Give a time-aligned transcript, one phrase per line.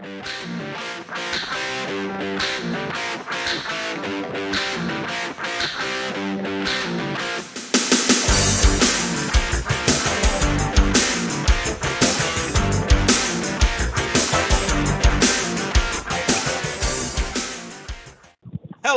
[0.00, 0.26] Thank
[2.86, 2.97] you.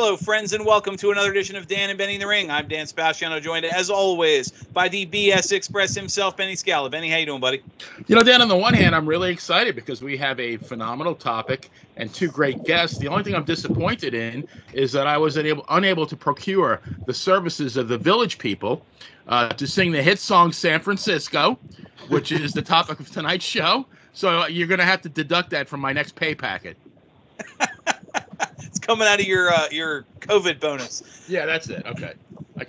[0.01, 2.49] Hello, friends, and welcome to another edition of Dan and Benny in the Ring.
[2.49, 6.89] I'm Dan Spaciano, joined as always by the BS Express himself, Benny Scala.
[6.89, 7.61] Benny, how you doing, buddy?
[8.07, 11.13] You know, Dan, on the one hand, I'm really excited because we have a phenomenal
[11.13, 12.97] topic and two great guests.
[12.97, 17.13] The only thing I'm disappointed in is that I was unable, unable to procure the
[17.13, 18.83] services of the Village People
[19.27, 21.59] uh, to sing the hit song San Francisco,
[22.07, 23.85] which is the topic of tonight's show.
[24.13, 26.75] So you're going to have to deduct that from my next pay packet.
[28.81, 31.03] it's coming out of your uh, your COVID bonus.
[31.27, 31.85] Yeah, that's it.
[31.85, 32.13] Okay.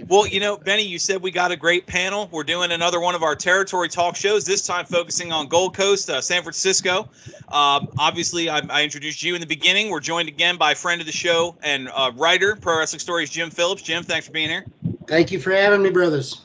[0.07, 2.29] Well, you know, Benny, you said we got a great panel.
[2.33, 4.45] We're doing another one of our territory talk shows.
[4.45, 7.11] This time focusing on Gold Coast, uh, San Francisco.
[7.49, 9.91] Um, obviously, I, I, introduced you in the beginning.
[9.91, 13.29] We're joined again by a friend of the show and uh, writer, Pro Wrestling Stories,
[13.29, 13.83] Jim Phillips.
[13.83, 14.65] Jim, thanks for being here.
[15.07, 16.41] Thank you for having me, brothers.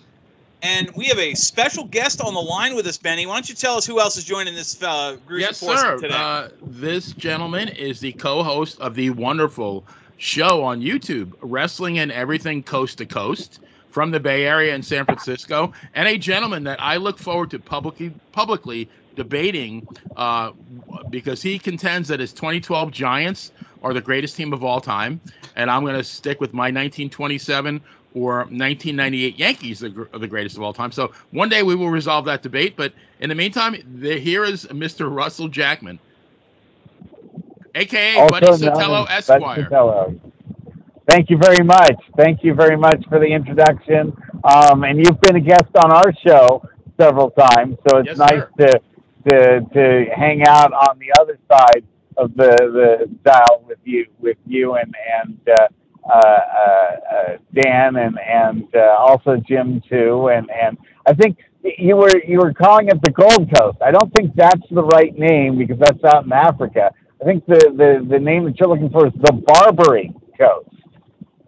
[0.63, 3.27] And we have a special guest on the line with us, Benny.
[3.27, 5.99] Why don't you tell us who else is joining this uh, group yes, sir.
[5.99, 6.15] today?
[6.15, 9.85] Uh, this gentleman is the co-host of the wonderful
[10.17, 15.05] show on YouTube, Wrestling and Everything Coast to Coast, from the Bay Area in San
[15.05, 20.51] Francisco, and a gentleman that I look forward to publicly publicly debating uh,
[21.09, 23.51] because he contends that his 2012 Giants
[23.83, 25.19] are the greatest team of all time,
[25.55, 27.81] and I'm going to stick with my 1927
[28.17, 30.91] or 1998 Yankees are the greatest of all time.
[30.91, 32.75] So one day we will resolve that debate.
[32.75, 35.13] But in the meantime, the, here is Mr.
[35.13, 35.99] Russell Jackman,
[37.75, 39.67] aka also Buddy Sotelo Esquire.
[41.07, 41.95] Thank you very much.
[42.17, 44.13] Thank you very much for the introduction.
[44.43, 46.67] Um, and you've been a guest on our show
[46.99, 48.81] several times, so it's yes, nice to,
[49.27, 51.83] to to hang out on the other side
[52.17, 54.93] of the the dial with you with you and
[55.23, 55.67] and uh,
[56.11, 56.76] uh, uh,
[57.57, 61.37] Dan and and uh, also Jim too, and and I think
[61.77, 63.79] you were you were calling it the Gold Coast.
[63.81, 66.91] I don't think that's the right name because that's out in Africa.
[67.21, 70.69] I think the the, the name that you're looking for is the Barbary Coast,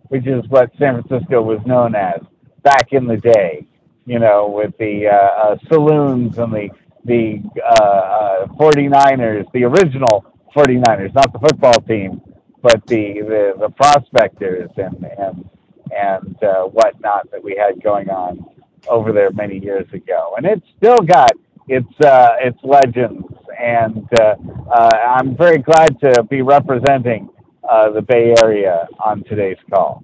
[0.09, 2.22] which is what San Francisco was known as
[2.64, 3.66] back in the day.
[4.06, 5.14] You know, with the uh,
[5.53, 6.69] uh, saloons and the
[7.06, 10.25] the uh, uh, 49ers, the original
[10.56, 12.22] 49ers, not the football team,
[12.62, 15.50] but the the, the prospectors and and
[15.96, 18.46] and uh, whatnot that we had going on
[18.88, 21.34] over there many years ago, and it's still got
[21.68, 23.26] its uh, its legends.
[23.58, 24.36] And uh,
[24.72, 27.30] uh, I'm very glad to be representing
[27.70, 30.04] uh, the Bay Area on today's call.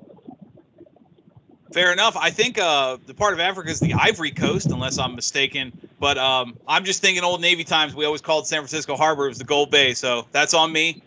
[1.72, 2.16] Fair enough.
[2.16, 5.72] I think uh, the part of Africa is the Ivory Coast, unless I'm mistaken.
[6.00, 7.96] But um, I'm just thinking old Navy times.
[7.96, 9.26] We always called San Francisco Harbor.
[9.26, 11.02] It was the Gold Bay, so that's on me.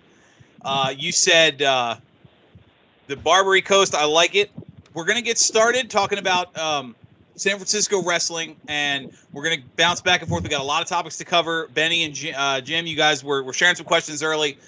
[0.65, 3.95] Uh, you said the Barbary Coast.
[3.95, 4.51] I like it.
[4.99, 6.97] We're gonna get started talking about um,
[7.37, 10.43] San Francisco wrestling, and we're gonna bounce back and forth.
[10.43, 11.69] We got a lot of topics to cover.
[11.69, 14.59] Benny and Jim, uh, Jim you guys were, were sharing some questions early,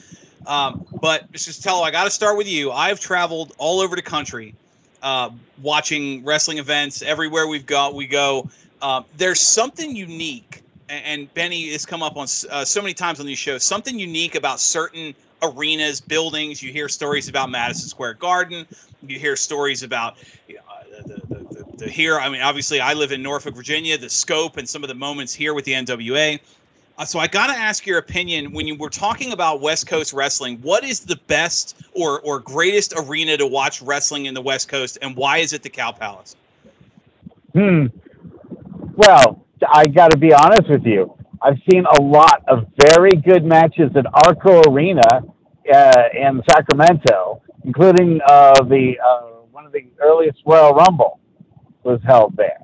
[0.46, 1.82] um, but just tell.
[1.82, 2.70] I got to start with you.
[2.70, 4.54] I've traveled all over the country,
[5.02, 5.30] uh,
[5.62, 7.96] watching wrestling events everywhere we've got.
[7.96, 8.48] We go.
[8.82, 13.18] Um, there's something unique, and, and Benny has come up on uh, so many times
[13.18, 13.64] on these shows.
[13.64, 16.62] Something unique about certain arenas, buildings.
[16.62, 18.66] You hear stories about Madison Square Garden.
[19.06, 20.16] You hear stories about
[20.48, 22.18] uh, the, the, the, the, here.
[22.18, 23.96] I mean, obviously, I live in Norfolk, Virginia.
[23.98, 26.38] The scope and some of the moments here with the NWA.
[26.98, 30.12] Uh, so I got to ask your opinion when you were talking about West Coast
[30.12, 30.58] wrestling.
[30.58, 34.98] What is the best or or greatest arena to watch wrestling in the West Coast,
[35.00, 36.36] and why is it the Cow Palace?
[37.54, 37.86] Hmm.
[38.96, 41.16] Well, I got to be honest with you.
[41.42, 45.22] I've seen a lot of very good matches at Arco Arena
[45.72, 49.20] uh, in Sacramento, including uh, the uh,
[49.50, 51.20] one of the earliest Royal Rumble
[51.82, 52.58] was held there.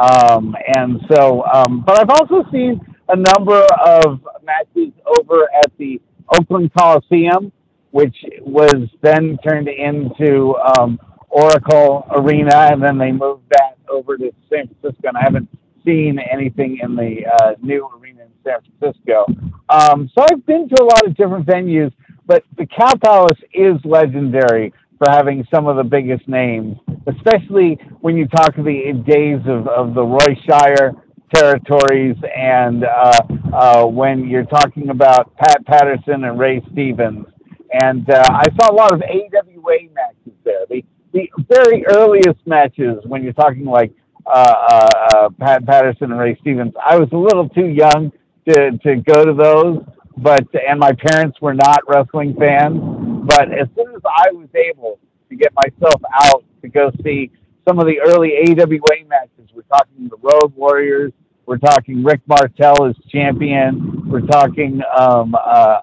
[0.00, 6.00] Um, and so, um, but I've also seen a number of matches over at the
[6.28, 7.52] Oakland Coliseum,
[7.90, 10.98] which was then turned into um,
[11.28, 15.08] Oracle Arena, and then they moved that over to San Francisco.
[15.08, 15.48] And I haven't
[15.84, 18.11] seen anything in the uh, new arena
[18.44, 19.26] San Francisco.
[19.68, 21.92] Um, so I've been to a lot of different venues,
[22.26, 28.16] but the Cow Palace is legendary for having some of the biggest names, especially when
[28.16, 30.92] you talk of the days of, of the Roy Shire
[31.34, 33.20] territories and uh,
[33.52, 37.26] uh, when you're talking about Pat Patterson and Ray Stevens.
[37.72, 40.66] And uh, I saw a lot of AWA matches there.
[40.68, 43.92] The, the very earliest matches when you're talking like
[44.26, 46.74] uh, uh, uh, Pat Patterson and Ray Stevens.
[46.84, 48.12] I was a little too young
[48.48, 49.84] to, to go to those,
[50.16, 52.78] but and my parents were not wrestling fans.
[53.24, 54.98] But as soon as I was able
[55.28, 57.30] to get myself out to go see
[57.66, 61.12] some of the early AWA matches, we're talking the Road Warriors,
[61.46, 65.80] we're talking Rick Martel as champion, we're talking um, uh,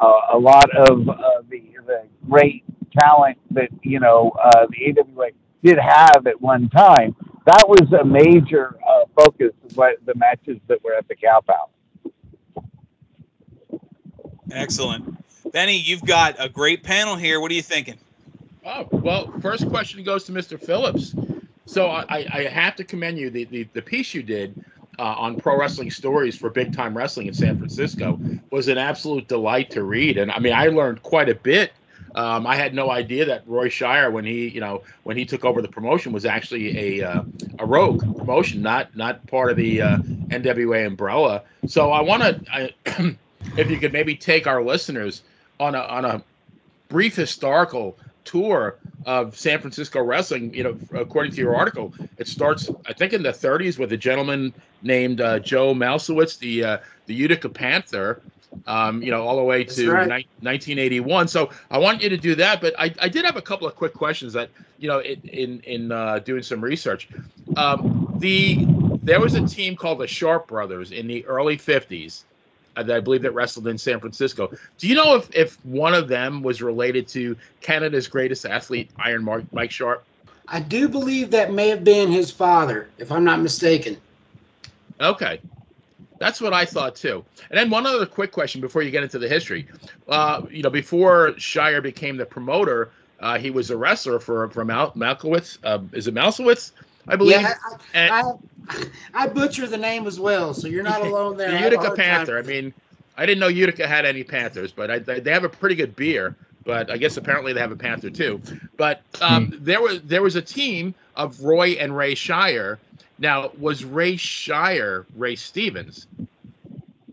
[0.00, 1.14] uh, a lot of uh,
[1.50, 2.64] the the great
[2.96, 5.30] talent that you know uh, the AWA
[5.64, 7.16] did have at one time.
[7.46, 11.40] That was a major uh, focus of what the matches that were at the Cow
[11.46, 11.70] Palace.
[14.52, 15.16] Excellent.
[15.52, 17.40] Benny, you've got a great panel here.
[17.40, 17.98] What are you thinking?
[18.64, 20.60] Oh, well, first question goes to Mr.
[20.60, 21.14] Phillips.
[21.66, 23.30] So I, I have to commend you.
[23.30, 24.54] The, the, the piece you did
[24.98, 28.18] uh, on pro wrestling stories for big time wrestling in San Francisco
[28.50, 30.18] was an absolute delight to read.
[30.18, 31.72] And I mean, I learned quite a bit.
[32.14, 35.44] Um, I had no idea that Roy Shire, when he, you know, when he took
[35.44, 37.22] over the promotion, was actually a uh,
[37.58, 41.42] a rogue promotion, not not part of the uh, NWA umbrella.
[41.66, 42.22] So I want
[42.86, 43.16] to,
[43.56, 45.22] if you could maybe take our listeners
[45.60, 46.22] on a on a
[46.88, 48.76] brief historical tour
[49.06, 50.52] of San Francisco wrestling.
[50.52, 53.96] You know, according to your article, it starts I think in the 30s with a
[53.96, 54.52] gentleman
[54.82, 58.20] named uh, Joe Mousewitz, the uh, the Utica Panther.
[58.66, 60.08] Um, you know, all the way to right.
[60.08, 61.28] ni- 1981.
[61.28, 63.76] So I want you to do that, but I, I did have a couple of
[63.76, 64.48] quick questions that
[64.78, 67.08] you know in in, in uh, doing some research.
[67.58, 68.64] Um, the
[69.02, 72.37] there was a team called the Sharpe Brothers in the early 50s that
[72.78, 74.50] I believe that wrestled in San Francisco.
[74.78, 79.24] Do you know if if one of them was related to Canada's greatest athlete, Iron
[79.24, 80.04] Mark, Mike Sharpe?
[80.48, 83.98] I do believe that may have been his father, if I'm not mistaken.
[85.00, 85.40] Okay.
[86.18, 87.24] That's what I thought too.
[87.50, 89.68] And then one other quick question before you get into the history.
[90.08, 92.90] Uh, you know, before Shire became the promoter,
[93.20, 95.58] uh, he was a wrestler for for Mal- Malkowitz.
[95.62, 96.72] Uh, is it Malkowitz?
[97.08, 97.40] I believe.
[97.40, 98.84] Yeah, I, And- I,
[99.14, 101.50] I butcher the name as well, so you're not alone there.
[101.50, 102.38] the I have a Utica hard time- Panther.
[102.38, 102.74] I mean,
[103.16, 106.36] I didn't know Utica had any Panthers, but I, they have a pretty good beer.
[106.64, 108.42] But I guess apparently they have a Panther too.
[108.76, 112.78] But um, there was there was a team of Roy and Ray Shire.
[113.18, 116.06] Now, was Ray Shire Ray Stevens?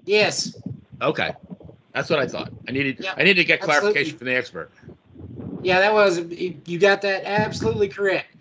[0.06, 0.56] Yes,
[1.02, 1.32] Okay,
[1.94, 2.52] that's what I thought.
[2.68, 3.82] I needed Yeah, I needed to get absolutely.
[3.94, 4.72] clarification from the expert.
[5.64, 8.35] yeah, that was you got that absolutely correct.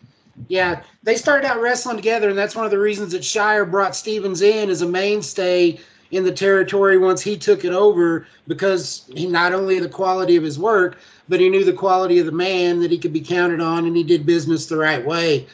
[0.49, 3.97] Yeah, they started out wrestling together, and that's one of the reasons that Shire brought
[3.97, 5.79] Stevens in as a mainstay
[6.11, 10.45] in the territory once he took it over, because he not only the quality of
[10.45, 10.99] his work,
[11.29, 13.97] but he knew the quality of the man that he could be counted on, and
[13.97, 15.47] he did business the right way.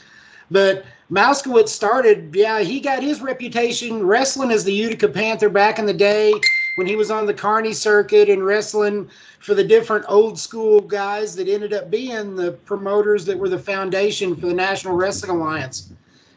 [0.50, 5.87] But Mouskowitz started, yeah, he got his reputation wrestling as the Utica Panther back in
[5.87, 6.32] the day
[6.76, 9.08] when he was on the Carney circuit and wrestling
[9.40, 13.58] for the different old school guys that ended up being the promoters that were the
[13.58, 15.90] foundation for the National Wrestling Alliance.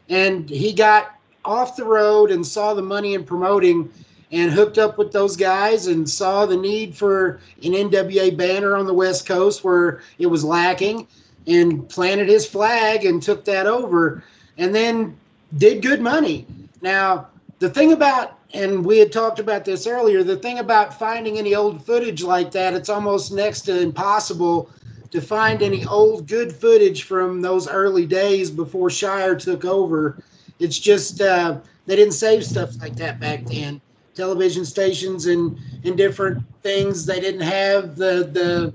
[0.10, 1.16] And he got
[1.46, 3.92] off the road and saw the money in promoting
[4.32, 8.86] and hooked up with those guys and saw the need for an NWA banner on
[8.88, 11.08] the West Coast where it was lacking
[11.46, 14.24] and planted his flag and took that over
[14.58, 15.16] and then
[15.58, 16.48] did good money.
[16.82, 17.28] Now,
[17.60, 21.56] the thing about, and we had talked about this earlier, the thing about finding any
[21.56, 24.70] old footage like that, it's almost next to impossible
[25.10, 30.24] to find any old good footage from those early days before Shire took over.
[30.60, 33.82] It's just, uh, they didn't save stuff like that back then.
[34.16, 38.74] Television stations and, and different things, they didn't have the, the,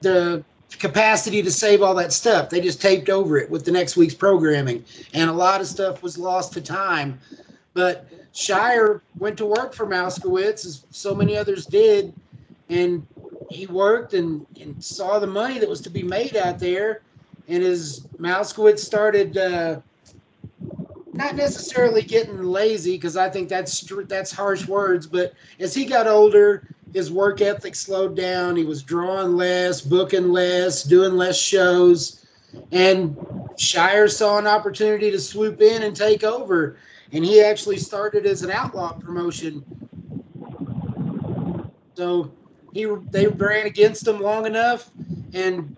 [0.00, 0.44] the
[0.78, 2.50] capacity to save all that stuff.
[2.50, 6.02] They just taped over it with the next week's programming, and a lot of stuff
[6.02, 7.18] was lost to time.
[7.74, 12.12] But Shire went to work for Mouskowitz, as so many others did,
[12.68, 13.06] and
[13.48, 17.02] he worked and, and saw the money that was to be made out there.
[17.46, 19.80] And as Mouskowitz started, uh,
[21.12, 26.08] not necessarily getting lazy, because I think that's that's harsh words, but as he got
[26.08, 28.56] older, his work ethic slowed down.
[28.56, 32.26] He was drawing less, booking less, doing less shows.
[32.72, 33.16] And
[33.56, 36.76] Shire saw an opportunity to swoop in and take over.
[37.12, 39.64] And he actually started as an outlaw promotion.
[41.94, 42.32] So
[42.72, 44.90] he they ran against him long enough.
[45.32, 45.76] And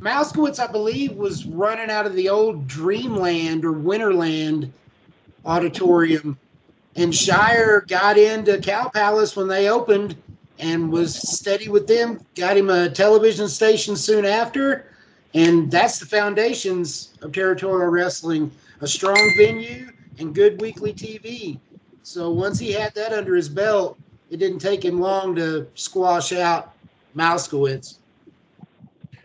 [0.00, 4.70] Mouskowitz, I believe, was running out of the old Dreamland or Winterland
[5.44, 6.38] auditorium.
[6.96, 10.16] And Shire got into Cow Palace when they opened
[10.58, 12.20] and was steady with them.
[12.34, 14.86] Got him a television station soon after,
[15.34, 21.58] and that's the foundations of territorial wrestling: a strong venue and good weekly TV.
[22.02, 23.98] So once he had that under his belt,
[24.30, 26.74] it didn't take him long to squash out
[27.16, 27.98] Mouskowitz.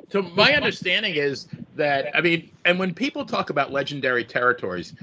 [0.10, 4.94] So my understanding is that I mean, and when people talk about legendary territories,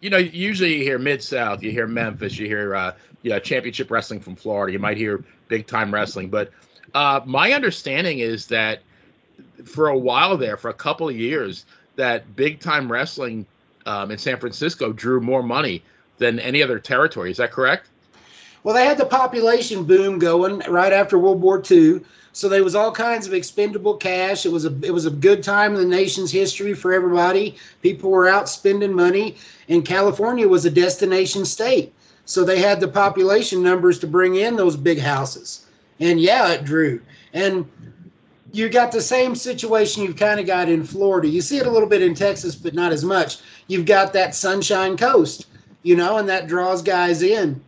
[0.00, 3.90] you know, usually you hear Mid South, you hear Memphis, you hear uh, yeah, Championship
[3.90, 4.72] Wrestling from Florida.
[4.72, 6.50] You might hear Big Time Wrestling, but
[6.94, 8.80] uh, my understanding is that
[9.64, 11.66] for a while there, for a couple of years,
[11.96, 13.46] that Big Time Wrestling
[13.86, 15.82] um, in San Francisco drew more money
[16.18, 17.30] than any other territory.
[17.30, 17.88] Is that correct?
[18.62, 22.00] Well, they had the population boom going right after World War II.
[22.32, 24.46] So there was all kinds of expendable cash.
[24.46, 27.56] It was a it was a good time in the nation's history for everybody.
[27.82, 29.36] People were out spending money,
[29.68, 31.92] and California was a destination state.
[32.26, 35.66] So they had the population numbers to bring in those big houses.
[35.98, 37.00] And yeah, it drew.
[37.32, 37.68] And
[38.52, 41.28] you got the same situation you've kind of got in Florida.
[41.28, 43.38] You see it a little bit in Texas, but not as much.
[43.68, 45.46] You've got that Sunshine Coast,
[45.82, 47.60] you know, and that draws guys in.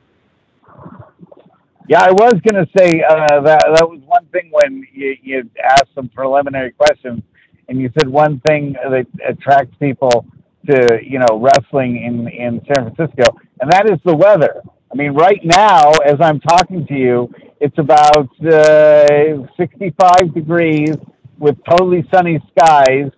[1.89, 5.51] Yeah, I was going to say uh, that that was one thing when you, you
[5.63, 7.23] asked some preliminary questions,
[7.69, 10.27] and you said one thing that attracts people
[10.71, 14.63] to you know wrestling in in San Francisco, and that is the weather.
[14.93, 20.97] I mean, right now, as I'm talking to you, it's about uh, 65 degrees
[21.39, 23.11] with totally sunny skies.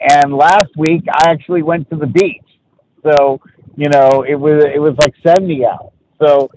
[0.00, 2.42] And last week, I actually went to the beach,
[3.04, 3.40] so
[3.76, 5.92] you know it was it was like 70 out.
[6.20, 6.50] So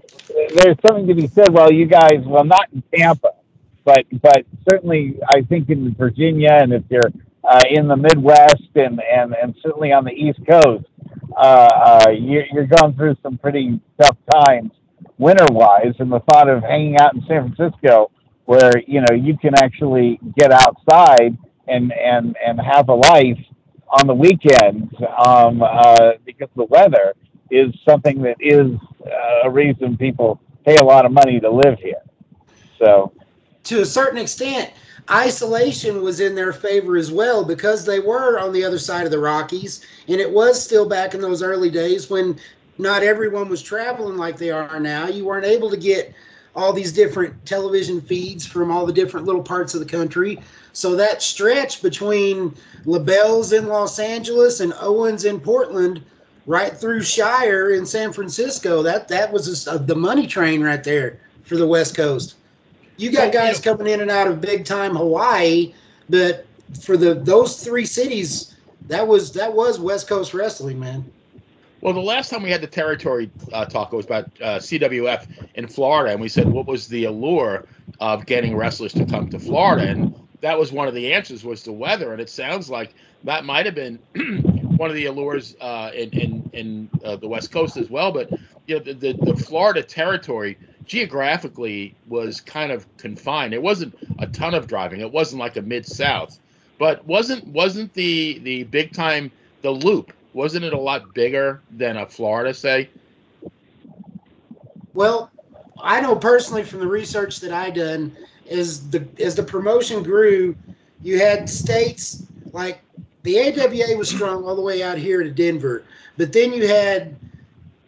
[0.56, 1.54] there's something to be said.
[1.54, 3.34] Well, you guys, well, not in Tampa,
[3.84, 7.12] but but certainly I think in Virginia, and if you're
[7.48, 10.86] uh, in the Midwest and, and, and certainly on the East Coast,
[11.38, 14.72] uh, uh, you're, you're going through some pretty tough times
[15.18, 15.94] winter wise.
[16.00, 18.12] And the thought of hanging out in San Francisco,
[18.46, 23.40] where you know you can actually get outside and and and have a life
[23.90, 24.94] on the weekends
[25.26, 27.14] um, uh, because the weather
[27.52, 28.72] is something that is
[29.06, 32.02] uh, a reason people pay a lot of money to live here.
[32.80, 33.14] So,
[33.66, 34.72] to a certain extent,
[35.10, 39.12] isolation was in their favor as well because they were on the other side of
[39.12, 42.38] the Rockies, and it was still back in those early days when
[42.78, 45.08] not everyone was traveling like they are now.
[45.08, 46.14] You weren't able to get
[46.56, 50.40] all these different television feeds from all the different little parts of the country.
[50.74, 52.56] So that stretch between
[52.86, 56.02] LeBell's in Los Angeles and Owens in Portland,
[56.46, 61.20] right through Shire in San Francisco, that that was a, the money train right there
[61.44, 62.36] for the West Coast.
[62.98, 65.74] You got guys coming in and out of big time Hawaii,
[66.10, 66.46] but
[66.82, 68.56] for the those three cities,
[68.88, 71.04] that was that was West Coast wrestling, man.
[71.86, 75.68] Well, the last time we had the territory uh, talk was about uh, CWF in
[75.68, 77.68] Florida, and we said what was the allure
[78.00, 81.62] of getting wrestlers to come to Florida, and that was one of the answers was
[81.62, 84.00] the weather, and it sounds like that might have been
[84.78, 88.12] one of the allures uh, in in, in uh, the West Coast as well.
[88.12, 88.32] But
[88.66, 93.54] you know, the, the, the Florida territory geographically was kind of confined.
[93.54, 95.02] It wasn't a ton of driving.
[95.02, 96.40] It wasn't like a mid South,
[96.80, 100.14] but wasn't wasn't the the big time the loop?
[100.36, 102.90] Wasn't it a lot bigger than a Florida, say?
[104.94, 105.32] Well,
[105.82, 108.14] I know personally from the research that I done
[108.46, 110.54] is the as the promotion grew,
[111.02, 112.82] you had states like
[113.24, 115.84] the AWA was strong all the way out here to Denver,
[116.18, 117.16] but then you had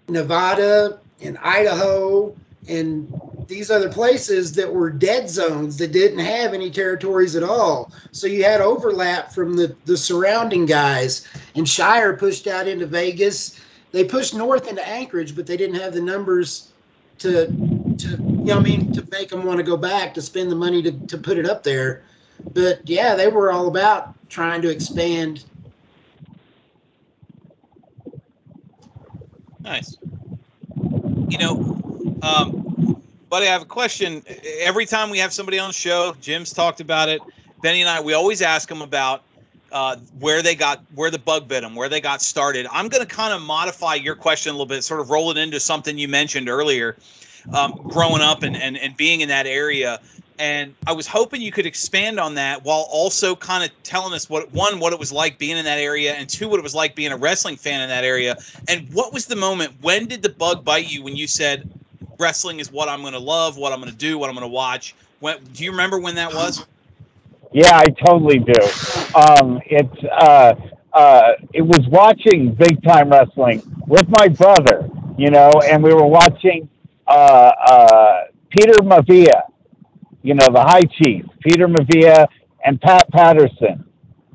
[0.07, 2.33] Nevada and Idaho
[2.69, 3.11] and
[3.47, 7.91] these other places that were dead zones that didn't have any territories at all.
[8.11, 11.27] So you had overlap from the, the surrounding guys.
[11.55, 13.59] And Shire pushed out into Vegas.
[13.91, 16.71] They pushed north into Anchorage, but they didn't have the numbers
[17.19, 17.47] to
[17.97, 20.55] to you know I mean to make them want to go back to spend the
[20.55, 22.03] money to, to put it up there.
[22.53, 25.45] But yeah, they were all about trying to expand.
[29.59, 29.97] Nice.
[31.29, 32.66] You know, um,
[33.29, 34.23] buddy, I have a question.
[34.59, 37.21] Every time we have somebody on the show, Jim's talked about it.
[37.61, 39.23] Benny and I, we always ask them about
[39.71, 42.67] uh, where they got, where the bug bit them, where they got started.
[42.71, 45.37] I'm going to kind of modify your question a little bit, sort of roll it
[45.37, 46.95] into something you mentioned earlier,
[47.53, 49.99] um, growing up and, and, and being in that area.
[50.39, 54.29] And I was hoping you could expand on that while also kind of telling us
[54.29, 56.75] what one, what it was like being in that area, and two, what it was
[56.75, 58.37] like being a wrestling fan in that area.
[58.69, 59.73] And what was the moment?
[59.81, 61.67] When did the bug bite you when you said,
[62.19, 64.47] wrestling is what I'm going to love, what I'm going to do, what I'm going
[64.47, 64.95] to watch.
[65.19, 66.65] When, do you remember when that was?
[67.51, 68.61] Yeah, I totally do.
[69.15, 70.53] Um, it's uh,
[70.93, 76.05] uh, it was watching big time wrestling with my brother, you know, and we were
[76.07, 76.69] watching
[77.07, 79.43] uh, uh, Peter Maivia,
[80.23, 82.27] you know, the High Chief, Peter Maivia
[82.65, 83.85] and Pat Patterson,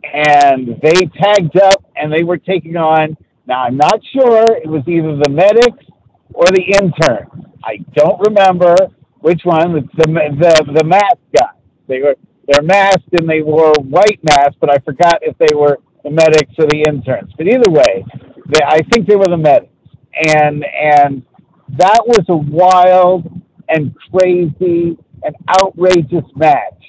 [0.04, 3.16] and they tagged up and they were taking on.
[3.46, 5.84] Now I'm not sure it was either the medics
[6.34, 7.28] or the intern.
[7.64, 8.76] I don't remember
[9.20, 9.74] which one.
[9.74, 11.52] The the the mask guy.
[11.88, 12.16] They were
[12.48, 16.54] they're masked and they wore white masks, but I forgot if they were the medics
[16.58, 17.32] or the interns.
[17.38, 18.04] But either way,
[18.48, 19.72] they, I think they were the medics.
[20.14, 21.22] and and
[21.78, 23.26] that was a wild
[23.68, 26.82] and crazy and outrageous match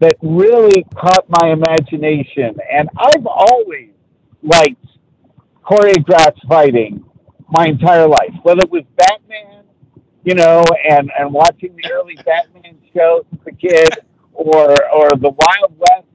[0.00, 2.56] that really caught my imagination.
[2.72, 3.90] And I've always
[4.42, 4.84] liked
[5.64, 7.04] choreographed fighting
[7.50, 9.64] my entire life, whether it was Batman,
[10.24, 13.90] you know, and and watching the early Batman shows as a kid,
[14.34, 16.06] or or the Wild West,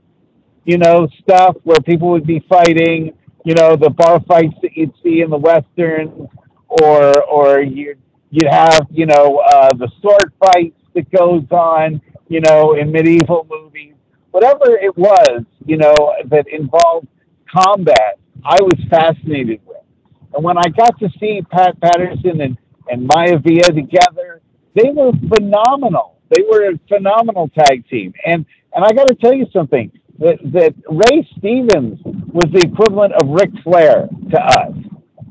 [0.65, 3.13] you know, stuff where people would be fighting,
[3.45, 6.29] you know, the bar fights that you'd see in the westerns,
[6.67, 7.99] or or you'd,
[8.31, 13.47] you'd have, you know, uh, the sword fights that goes on, you know, in medieval
[13.49, 13.93] movies,
[14.31, 17.07] whatever it was, you know, that involved
[17.51, 19.77] combat, I was fascinated with.
[20.33, 22.57] And when I got to see Pat Patterson and,
[22.89, 24.41] and Maivia together,
[24.75, 26.17] they were phenomenal.
[26.29, 28.13] They were a phenomenal tag team.
[28.25, 33.13] And and I got to tell you something that that Ray Stevens was the equivalent
[33.13, 34.73] of Ric Flair to us.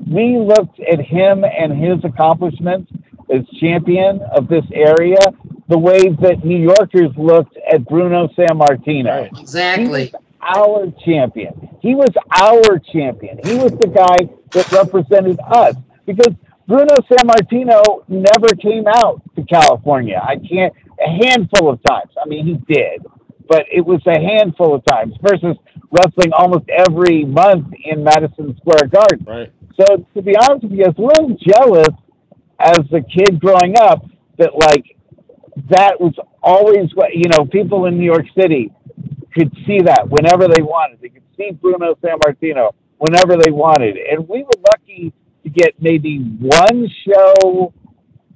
[0.06, 2.92] We looked at him and his accomplishments
[3.32, 5.16] as champion of this area
[5.68, 9.28] the way that New Yorkers looked at Bruno Sammartino.
[9.40, 10.12] Exactly.
[10.42, 11.68] Our champion.
[11.80, 13.38] He was our champion.
[13.44, 16.34] He was the guy that represented us because
[16.66, 20.20] Bruno Sammartino never came out to California.
[20.22, 20.72] I can't
[21.04, 22.10] a handful of times.
[22.22, 23.04] I mean, he did,
[23.48, 25.56] but it was a handful of times versus
[25.90, 29.24] wrestling almost every month in Madison Square Garden.
[29.26, 29.52] Right.
[29.80, 31.94] So to be honest with you, I was a little jealous
[32.58, 34.04] as a kid growing up
[34.38, 34.96] that like
[35.70, 38.70] that was always what you know people in New York City
[39.34, 41.00] could see that whenever they wanted.
[41.00, 45.12] They could see Bruno Sammartino whenever they wanted, and we were lucky
[45.42, 47.72] to get maybe one show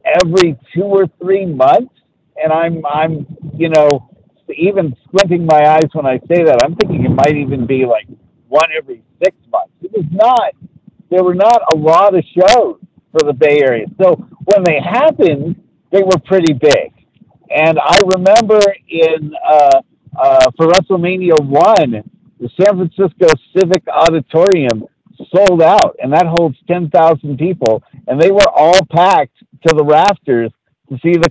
[0.04, 1.94] every two or three months.
[2.42, 3.26] And I'm I'm
[3.56, 4.10] you know
[4.54, 8.06] even squinting my eyes when I say that, I'm thinking it might even be like
[8.48, 9.72] one every six months.
[9.82, 10.52] It was not.
[11.10, 12.78] There were not a lot of shows
[13.12, 13.86] for the Bay Area.
[14.00, 15.56] So when they happened,
[15.90, 16.92] they were pretty big.
[17.50, 19.80] And I remember in uh,
[20.18, 22.02] uh, for WrestleMania one,
[22.40, 24.84] the San Francisco Civic Auditorium
[25.34, 29.84] sold out, and that holds ten thousand people, and they were all packed to the
[29.84, 30.50] rafters
[30.88, 31.30] to see the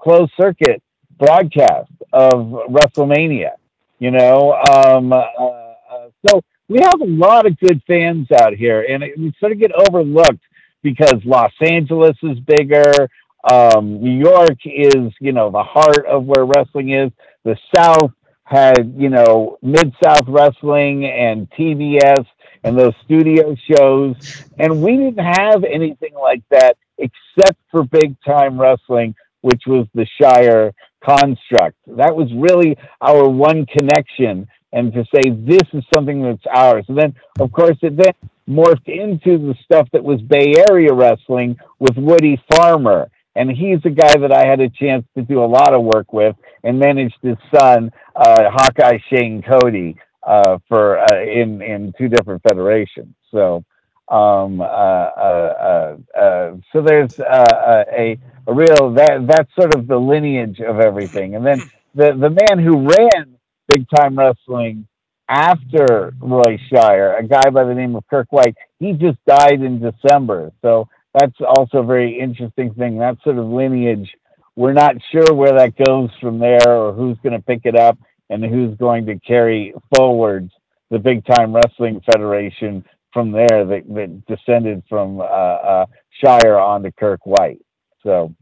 [0.00, 0.82] closed circuit
[1.18, 3.52] broadcast of WrestleMania.
[3.98, 8.84] You know, um, uh, uh, so we have a lot of good fans out here,
[8.88, 10.42] and it, we sort of get overlooked
[10.82, 13.08] because Los Angeles is bigger.
[13.48, 17.10] Um, New York is, you know, the heart of where wrestling is.
[17.44, 18.10] The South
[18.46, 22.24] had, you know, Mid South Wrestling and TBS
[22.62, 24.14] and those studio shows.
[24.58, 30.06] And we didn't have anything like that except for big time wrestling, which was the
[30.20, 30.72] Shire
[31.04, 31.76] construct.
[31.88, 34.46] That was really our one connection.
[34.72, 36.84] And to say this is something that's ours.
[36.88, 38.12] And then, of course, it then
[38.48, 43.90] morphed into the stuff that was Bay Area wrestling with Woody Farmer and he's a
[43.90, 47.16] guy that I had a chance to do a lot of work with and managed
[47.22, 49.96] his son, uh, Hawkeye Shane Cody,
[50.26, 53.14] uh, for uh, in in two different federations.
[53.32, 53.64] So,
[54.08, 57.86] um, uh, uh, uh, so there's a
[58.48, 61.36] a real that that's sort of the lineage of everything.
[61.36, 61.60] And then
[61.94, 63.36] the the man who ran
[63.68, 64.88] big time wrestling
[65.28, 69.80] after Roy Shire, a guy by the name of Kirk White, he just died in
[69.80, 70.52] December.
[70.62, 72.98] So that's also a very interesting thing.
[72.98, 74.10] That sort of lineage,
[74.54, 77.98] we're not sure where that goes from there or who's going to pick it up
[78.28, 80.50] and who's going to carry forward
[80.90, 85.86] the big time wrestling federation from there that, that descended from uh, uh,
[86.22, 87.60] Shire onto Kirk White.
[88.02, 88.34] So,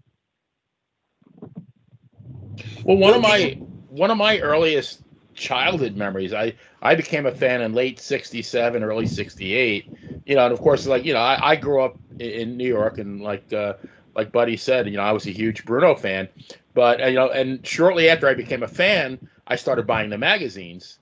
[2.85, 3.59] well, one of my
[3.89, 5.01] one of my earliest
[5.35, 6.33] childhood memories.
[6.33, 10.14] I I became a fan in late '67, early '68.
[10.25, 12.69] You know, and of course, like you know, I, I grew up in, in New
[12.69, 13.75] York, and like uh,
[14.15, 16.29] like Buddy said, you know, I was a huge Bruno fan.
[16.73, 20.19] But uh, you know, and shortly after I became a fan, I started buying the
[20.19, 20.99] magazines,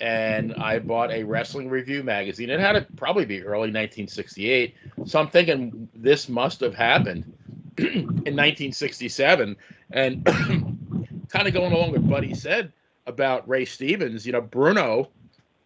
[0.00, 2.50] and I bought a wrestling review magazine.
[2.50, 4.74] It had to probably be early 1968.
[5.06, 7.32] So I'm thinking this must have happened
[7.78, 8.06] in
[8.36, 9.56] 1967,
[9.92, 10.24] and
[11.28, 12.72] kind of going along with Buddy said
[13.06, 15.08] about Ray Stevens, you know, Bruno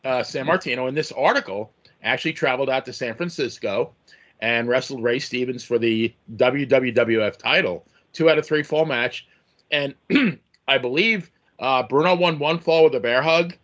[0.05, 3.93] uh, Sammartino in this article actually traveled out to San Francisco
[4.41, 9.27] and wrestled Ray Stevens for the WWF title, two out of three fall match,
[9.71, 9.95] and
[10.69, 13.55] I believe uh, Bruno won one fall with a bear hug,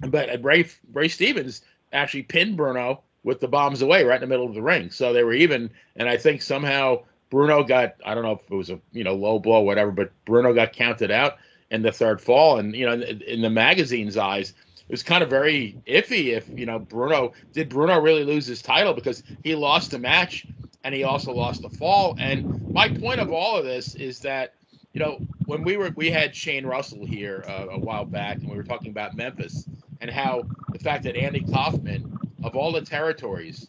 [0.00, 1.62] but Ray Ray Stevens
[1.92, 5.12] actually pinned Bruno with the bombs away right in the middle of the ring, so
[5.12, 8.70] they were even, and I think somehow Bruno got I don't know if it was
[8.70, 11.38] a you know low blow whatever, but Bruno got counted out
[11.70, 12.58] in the third fall.
[12.58, 14.54] And, you know, in, in the magazine's eyes,
[14.88, 18.62] it was kind of very iffy if, you know, Bruno did Bruno really lose his
[18.62, 20.46] title because he lost the match
[20.84, 22.16] and he also lost the fall.
[22.18, 24.54] And my point of all of this is that
[24.94, 28.48] you know when we were we had Shane Russell here uh, a while back, and
[28.48, 29.68] we were talking about Memphis
[30.00, 33.66] and how the fact that Andy Kaufman of all the territories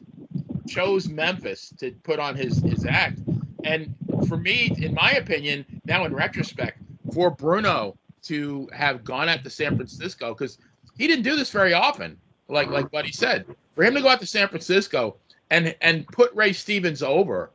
[0.68, 3.20] chose Memphis to put on his his act.
[3.64, 3.94] And
[4.28, 6.82] for me, in my opinion, now in retrospect,
[7.14, 10.58] for Bruno to have gone out to San Francisco because
[11.00, 12.18] he didn't do this very often.
[12.50, 15.16] Like like Buddy said, for him to go out to San Francisco
[15.50, 17.52] and and put Ray Stevens over,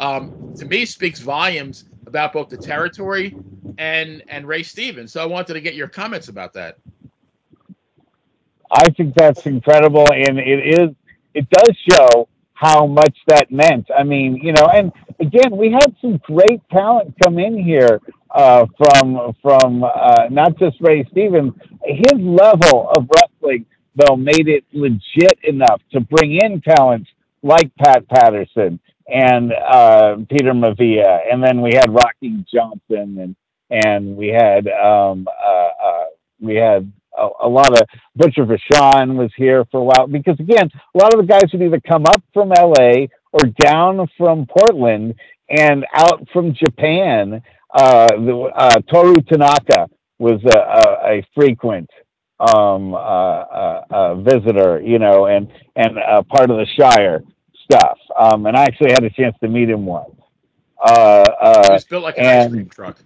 [0.00, 3.36] um, to me speaks volumes about both the territory
[3.78, 5.12] and and Ray Stevens.
[5.12, 6.78] So I wanted to get your comments about that.
[8.70, 10.90] I think that's incredible, and it is.
[11.34, 13.86] It does show how much that meant.
[13.96, 14.90] I mean, you know, and
[15.20, 20.76] again, we had some great talent come in here uh, from from uh, not just
[20.80, 21.52] Ray Stevens.
[21.84, 27.10] His level of wrestling, though, made it legit enough to bring in talents
[27.42, 33.36] like Pat Patterson and uh, Peter Maivia, and then we had Rocky Johnson, and
[33.70, 36.04] and we had um, uh, uh,
[36.40, 40.68] we had a, a, lot of Butcher Vachon was here for a while because again,
[40.94, 45.14] a lot of the guys would either come up from LA or down from Portland
[45.48, 47.42] and out from Japan.
[47.72, 51.90] Uh, the, uh, Toru Tanaka was a, a, a frequent
[52.38, 55.96] um, uh, uh, uh visitor, you know, and and
[56.28, 57.22] part of the Shire
[57.64, 57.98] stuff.
[58.18, 60.10] Um, and I actually had a chance to meet him once.
[60.78, 62.98] Uh, uh, He's built like an and, ice cream truck.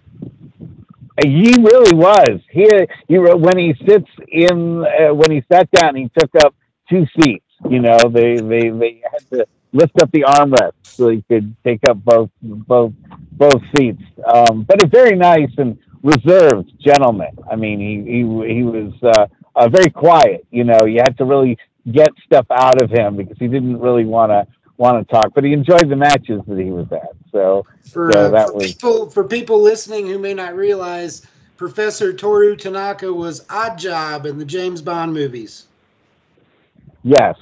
[1.23, 2.39] He really was.
[2.51, 2.67] He,
[3.07, 6.55] he when he sits in uh, when he sat down, he took up
[6.89, 7.45] two seats.
[7.69, 11.83] You know, they they they had to lift up the armrest so he could take
[11.87, 12.93] up both both
[13.33, 14.01] both seats.
[14.25, 17.37] Um, but a very nice and reserved gentleman.
[17.51, 20.45] I mean, he he he was uh, uh, very quiet.
[20.51, 21.57] You know, you had to really
[21.91, 24.47] get stuff out of him because he didn't really want to
[24.81, 27.11] want to talk, but he enjoyed the matches that he was at.
[27.31, 31.25] So for, so uh, that for was people for people listening who may not realize,
[31.55, 35.67] Professor Toru Tanaka was Oddjob in the James Bond movies.
[37.03, 37.37] Yes,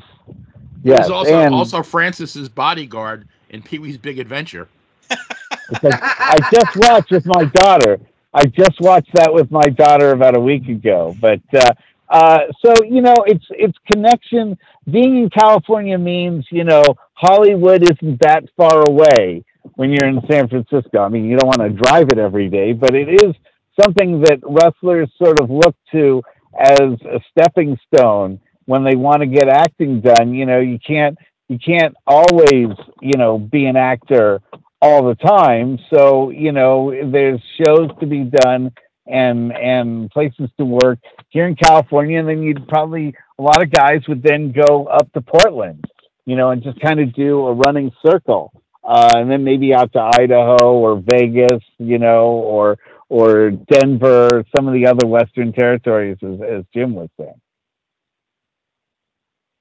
[0.84, 1.08] yes.
[1.08, 4.68] He was also and also Francis's bodyguard in Pee Wee's Big Adventure.
[5.10, 8.00] I just watched with my daughter.
[8.34, 11.16] I just watched that with my daughter about a week ago.
[11.20, 11.74] But uh,
[12.10, 14.58] uh, so you know, it's it's connection.
[14.90, 19.44] Being in California means you know Hollywood isn't that far away
[19.76, 21.00] when you're in San Francisco.
[21.00, 23.36] I mean, you don't want to drive it every day, but it is
[23.80, 26.22] something that wrestlers sort of look to
[26.60, 30.34] as a stepping stone when they want to get acting done.
[30.34, 31.18] You know, you can't
[31.48, 32.70] you can't always
[33.02, 34.42] you know be an actor
[34.82, 35.78] all the time.
[35.94, 38.72] So you know, there's shows to be done
[39.10, 43.72] and and places to work here in California, and then you'd probably a lot of
[43.72, 45.86] guys would then go up to Portland,
[46.26, 48.52] you know, and just kind of do a running circle,
[48.84, 52.78] uh, and then maybe out to Idaho or Vegas, you know, or
[53.10, 57.42] or Denver, some of the other Western territories, as, as Jim was saying.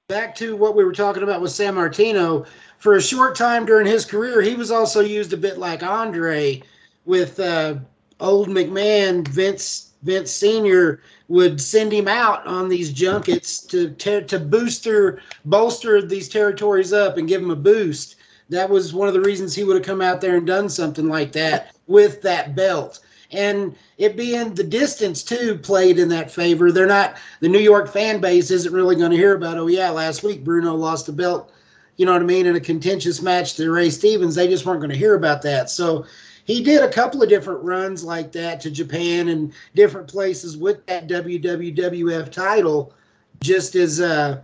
[0.07, 4.05] Back to what we were talking about with Sammartino, for a short time during his
[4.05, 6.61] career, he was also used a bit like Andre
[7.05, 7.75] with uh,
[8.19, 14.39] old McMahon, Vince Vince Senior would send him out on these junkets to ter- to
[14.39, 18.15] booster bolster these territories up and give him a boost.
[18.49, 21.07] That was one of the reasons he would have come out there and done something
[21.07, 22.99] like that with that belt.
[23.31, 26.71] And it being the distance too played in that favor.
[26.71, 29.57] They're not the New York fan base isn't really going to hear about.
[29.57, 31.51] Oh yeah, last week Bruno lost the belt.
[31.97, 32.47] You know what I mean?
[32.47, 35.69] In a contentious match to Ray Stevens, they just weren't going to hear about that.
[35.69, 36.05] So
[36.49, 40.83] he did a couple of different runs like that to Japan and different places with
[40.87, 42.91] that WWF title,
[43.39, 44.43] just as a,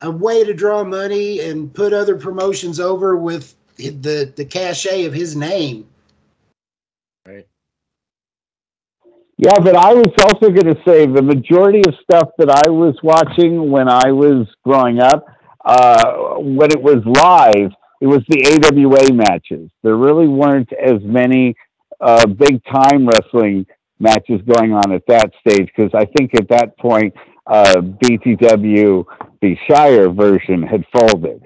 [0.00, 5.12] a way to draw money and put other promotions over with the the cachet of
[5.12, 5.86] his name.
[7.28, 7.46] Right.
[9.36, 12.94] Yeah, but I was also going to say the majority of stuff that I was
[13.02, 15.26] watching when I was growing up,
[15.66, 19.70] uh, when it was live, it was the AWA matches.
[19.82, 21.54] There really weren't as many
[22.00, 23.66] uh, big time wrestling
[23.98, 27.14] matches going on at that stage because I think at that point
[27.46, 29.04] uh, BTW,
[29.40, 31.42] the Shire version, had folded.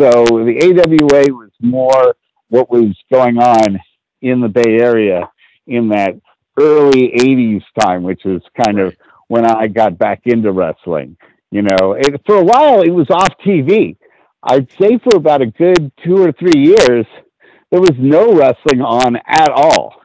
[0.00, 2.14] So the AWA was more
[2.48, 3.78] what was going on
[4.22, 5.28] in the Bay Area
[5.66, 6.14] in that
[6.58, 8.94] early 80s time, which was kind of
[9.28, 11.16] when I got back into wrestling.
[11.50, 13.96] You know, it, for a while it was off TV.
[14.42, 17.06] I'd say for about a good two or three years,
[17.70, 20.00] there was no wrestling on at all.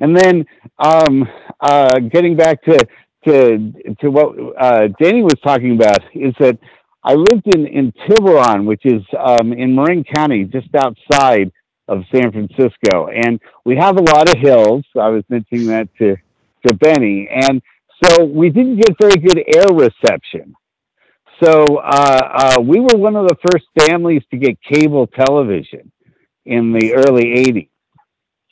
[0.00, 0.46] And then
[0.78, 1.28] um,
[1.60, 2.86] uh, getting back to
[3.26, 6.58] to to what uh, Danny was talking about is that
[7.04, 11.50] I lived in, in Tiburon, which is um, in Marin County, just outside
[11.88, 13.08] of San Francisco.
[13.08, 14.84] And we have a lot of hills.
[14.98, 16.16] I was mentioning that to,
[16.66, 17.28] to Benny.
[17.30, 17.62] And
[18.04, 20.54] so we didn't get very good air reception.
[21.42, 25.92] So uh, uh, we were one of the first families to get cable television
[26.46, 27.68] in the early 80s.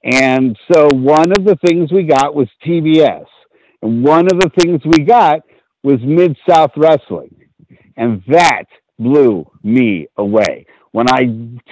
[0.04, 3.24] And so one of the things we got was TBS.
[3.82, 5.40] And one of the things we got
[5.82, 7.34] was Mid South Wrestling.
[7.96, 8.64] And that
[8.98, 10.66] blew me away.
[10.92, 11.22] When I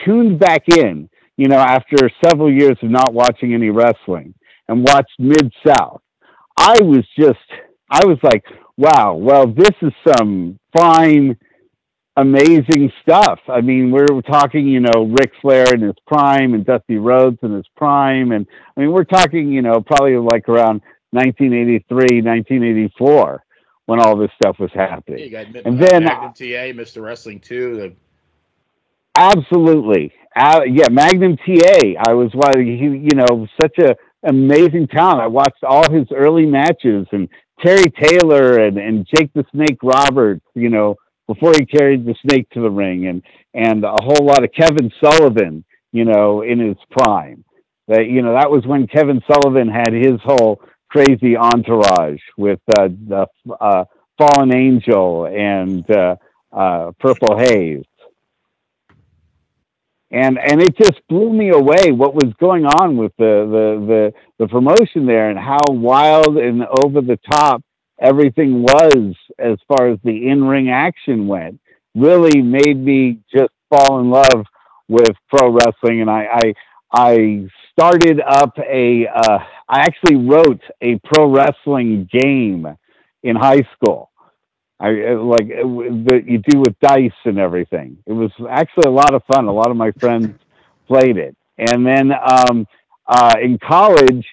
[0.04, 4.34] tuned back in, you know, after several years of not watching any wrestling
[4.68, 6.00] and watched Mid South,
[6.56, 7.38] I was just,
[7.90, 8.44] I was like,
[8.76, 11.36] wow, well, this is some fine,
[12.16, 13.40] amazing stuff.
[13.48, 17.52] I mean, we're talking, you know, Ric Flair in his prime and Dusty Rhodes in
[17.52, 18.32] his prime.
[18.32, 23.44] And I mean, we're talking, you know, probably like around 1983, 1984
[23.86, 25.30] when all this stuff was happening.
[25.30, 27.02] Yeah, and then Magnum TA, Mr.
[27.02, 27.58] Wrestling II.
[27.74, 27.94] The...
[29.14, 30.12] Absolutely.
[30.34, 31.94] Uh, yeah, Magnum TA.
[32.00, 35.20] I was, he, you know, such a amazing talent.
[35.20, 37.28] I watched all his early matches and
[37.62, 42.48] Terry Taylor and, and Jake the Snake Roberts, you know, before he carried the snake
[42.50, 43.22] to the ring and,
[43.54, 47.44] and a whole lot of Kevin Sullivan, you know, in his prime.
[47.88, 52.88] That, you know, that was when Kevin Sullivan had his whole crazy entourage with uh,
[52.88, 53.26] the
[53.60, 53.84] uh,
[54.18, 56.16] Fallen Angel and uh,
[56.52, 57.84] uh, Purple Haze.
[60.14, 64.44] And, and it just blew me away what was going on with the, the, the,
[64.44, 67.62] the promotion there and how wild and over the top
[68.00, 71.60] everything was as far as the in-ring action went
[71.96, 74.46] really made me just fall in love
[74.88, 76.54] with pro wrestling and I, I
[76.94, 79.06] I started up a.
[79.08, 82.66] Uh, I actually wrote a pro wrestling game
[83.24, 84.10] in high school.
[84.80, 87.98] I like that you do with dice and everything.
[88.06, 89.46] It was actually a lot of fun.
[89.46, 90.38] A lot of my friends
[90.88, 92.66] played it, and then um,
[93.06, 94.26] uh, in college,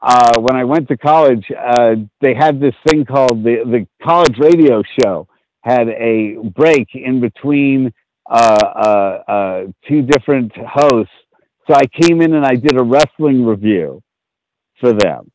[0.00, 4.38] uh, when I went to college, uh, they had this thing called the the college
[4.38, 5.28] radio show.
[5.62, 7.92] Had a break in between
[8.30, 11.12] uh, uh, uh, two different hosts
[11.68, 14.02] so I came in and I did a wrestling review
[14.80, 15.30] for them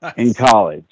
[0.00, 0.14] nice.
[0.16, 0.86] in college.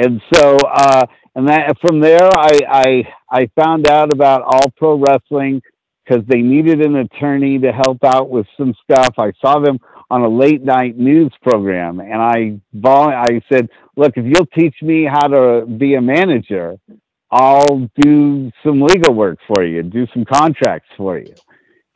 [0.00, 4.98] And so, uh, and that from there, I, I, I found out about all pro
[4.98, 5.62] wrestling
[6.04, 9.14] because they needed an attorney to help out with some stuff.
[9.18, 9.78] I saw them
[10.10, 15.04] on a late night news program and I, I said, look, if you'll teach me
[15.04, 16.78] how to be a manager,
[17.30, 21.34] I'll do some legal work for you, do some contracts for you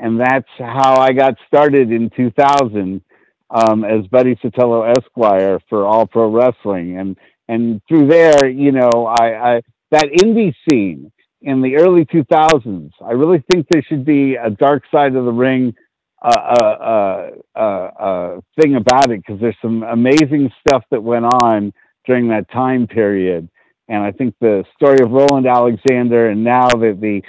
[0.00, 3.02] and that's how I got started in 2000
[3.50, 7.16] um, as Buddy Sotelo Esquire for All Pro Wrestling, and
[7.48, 12.90] and through there, you know, I, I that indie scene in the early 2000s.
[13.04, 15.74] I really think there should be a dark side of the ring
[16.22, 21.72] uh, uh, uh, uh thing about it because there's some amazing stuff that went on
[22.06, 23.48] during that time period.
[23.88, 27.20] And I think the story of Roland Alexander, and now that the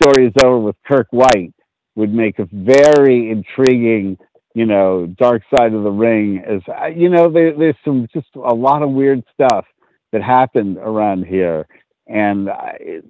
[0.00, 1.54] story is over with Kirk White,
[1.94, 4.18] would make a very intriguing,
[4.54, 6.42] you know, dark side of the ring.
[6.46, 9.66] is, uh, you know, there, there's some just a lot of weird stuff
[10.12, 11.66] that happened around here,
[12.06, 12.48] and
[12.80, 13.04] it,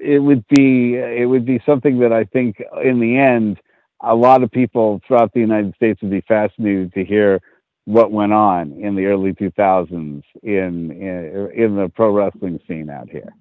[0.00, 3.58] it would be it would be something that I think in the end,
[4.00, 7.40] a lot of people throughout the United States would be fascinated to hear
[7.86, 13.08] what went on in the early 2000s in in, in the pro wrestling scene out
[13.08, 13.32] here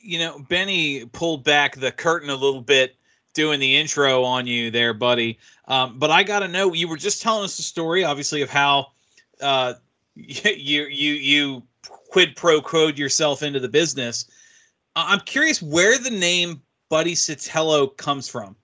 [0.00, 2.96] you know, Benny pulled back the curtain a little bit
[3.34, 5.38] doing the intro on you there, buddy.
[5.68, 8.50] Um, but I got to know, you were just telling us the story, obviously, of
[8.50, 8.88] how
[9.40, 9.74] uh,
[10.14, 14.30] you you you quid pro quoed yourself into the business.
[14.94, 18.54] I'm curious where the name Buddy Sotelo comes from.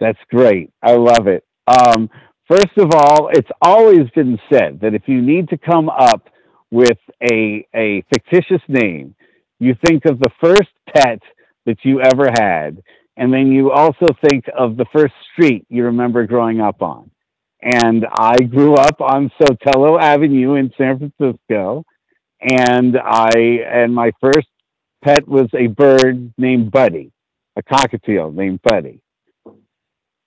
[0.00, 0.72] That's great.
[0.82, 1.44] I love it.
[1.68, 2.10] Um,
[2.48, 6.28] first of all, it's always been said that if you need to come up
[6.70, 9.14] with a a fictitious name,
[9.60, 11.20] you think of the first pet
[11.66, 12.82] that you ever had
[13.16, 17.10] and then you also think of the first street you remember growing up on.
[17.62, 21.84] And I grew up on Sotelo Avenue in San Francisco,
[22.40, 23.30] and I
[23.66, 24.46] and my first
[25.02, 27.12] pet was a bird named Buddy,
[27.56, 29.00] a cockatiel named Buddy.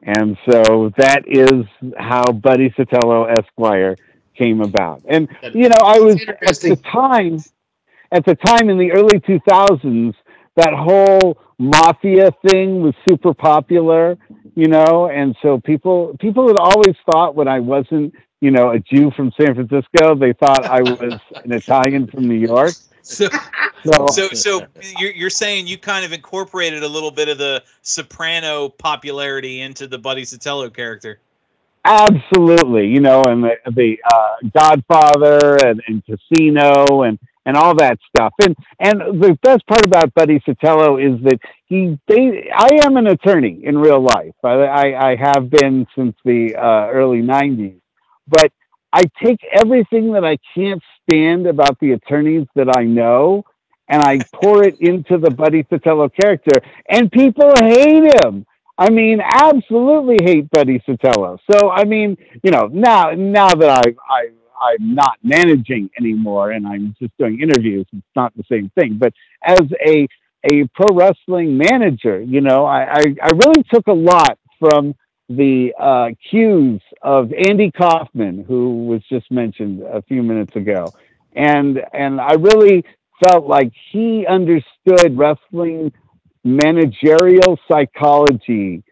[0.02, 1.65] And so that is
[1.97, 3.95] how Buddy Sotelo Esquire
[4.36, 5.04] came about.
[5.08, 7.39] And you know, I was at the time
[8.12, 10.15] at the time in the early 2000s
[10.60, 14.17] that whole mafia thing was super popular,
[14.56, 18.80] you know, and so people people had always thought when I wasn't, you know, a
[18.80, 22.74] Jew from San Francisco, they thought I was an Italian from New York.
[23.86, 24.67] So, so, so, so
[25.00, 29.88] you're, you're saying you kind of incorporated a little bit of the soprano popularity into
[29.88, 31.22] the Buddy Sotelo character.
[31.85, 37.97] Absolutely, you know, and the, the uh, Godfather and, and Casino and and all that
[38.15, 38.33] stuff.
[38.41, 43.07] And and the best part about Buddy Sotelo is that he they, I am an
[43.07, 44.35] attorney in real life.
[44.43, 47.79] I, I, I have been since the uh, early '90s,
[48.27, 48.51] but
[48.93, 53.43] I take everything that I can't stand about the attorneys that I know,
[53.87, 58.45] and I pour it into the Buddy Sotelo character, and people hate him.
[58.79, 61.37] I mean, absolutely hate Buddy Sotelo.
[61.51, 64.29] So I mean, you know, now now that I I
[64.61, 68.97] I'm not managing anymore and I'm just doing interviews, it's not the same thing.
[68.97, 69.13] But
[69.43, 70.07] as a
[70.49, 74.95] a pro wrestling manager, you know, I I, I really took a lot from
[75.27, 80.87] the uh, cues of Andy Kaufman, who was just mentioned a few minutes ago,
[81.35, 82.85] and and I really
[83.21, 85.91] felt like he understood wrestling
[86.43, 88.84] managerial psychology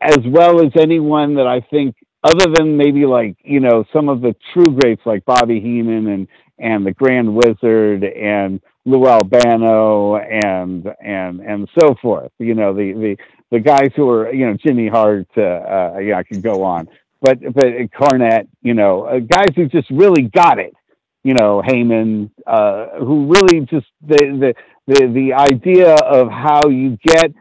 [0.00, 4.20] as well as anyone that I think, other than maybe like you know some of
[4.20, 10.86] the true greats like Bobby Heenan and and the Grand Wizard and Lou Albano and
[11.02, 12.32] and and so forth.
[12.38, 13.16] You know the the
[13.50, 15.26] the guys who are you know Jimmy Hart.
[15.36, 16.88] Uh, uh, yeah, I could go on,
[17.20, 17.66] but but
[17.98, 18.48] Cornette.
[18.62, 20.74] You know, uh, guys who just really got it.
[21.24, 24.54] You know, Heyman, uh, who really just the the
[24.86, 27.32] the the idea of how you get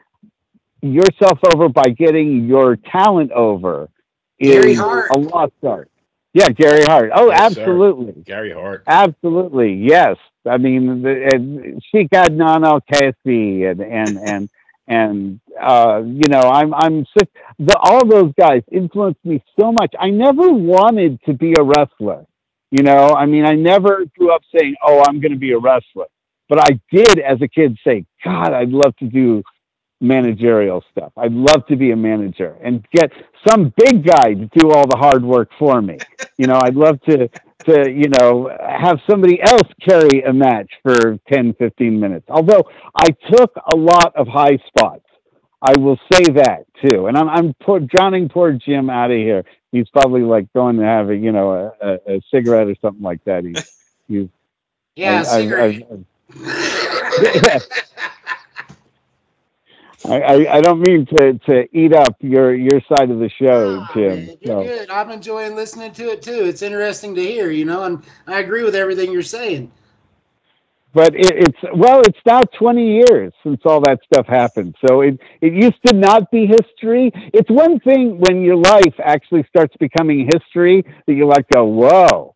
[0.81, 3.89] yourself over by getting your talent over
[4.39, 5.89] is a lost art.
[6.33, 7.11] Yeah, Gary Hart.
[7.13, 8.13] Oh, yes, absolutely.
[8.13, 8.21] Sir.
[8.25, 8.83] Gary Hart.
[8.87, 9.73] Absolutely.
[9.75, 10.17] Yes.
[10.49, 14.49] I mean, the, and Sheik Adnan Al-Kaissie and and and
[14.87, 17.29] and uh, you know, I'm I'm sick.
[17.59, 19.93] The, all those guys influenced me so much.
[19.99, 22.25] I never wanted to be a wrestler.
[22.73, 25.59] You know, I mean, I never grew up saying, "Oh, I'm going to be a
[25.59, 26.07] wrestler,"
[26.49, 29.43] but I did as a kid say, "God, I'd love to do
[30.01, 31.13] managerial stuff.
[31.17, 33.11] I'd love to be a manager and get
[33.47, 35.97] some big guy to do all the hard work for me.
[36.37, 37.29] You know, I'd love to
[37.65, 42.25] to, you know, have somebody else carry a match for 10, 15 minutes.
[42.29, 42.63] Although
[42.95, 45.05] I took a lot of high spots.
[45.63, 47.07] I will say that too.
[47.07, 49.45] And I'm, I'm poor, drowning poor Jim out of here.
[49.71, 53.01] He's probably like going to have a, you know, a, a, a cigarette or something
[53.01, 53.45] like that.
[53.45, 54.27] He's
[54.95, 55.83] yeah, I, cigarette.
[60.05, 63.87] I, I, I, don't mean to, to eat up your, your side of the show,
[63.89, 64.25] oh, Jim.
[64.25, 64.89] Man, you're good.
[64.89, 66.43] I'm enjoying listening to it too.
[66.43, 69.71] It's interesting to hear, you know, and I agree with everything you're saying.
[70.93, 74.75] But it, it's well, it's now 20 years since all that stuff happened.
[74.85, 77.11] So it it used to not be history.
[77.33, 82.35] It's one thing when your life actually starts becoming history that you like go, whoa,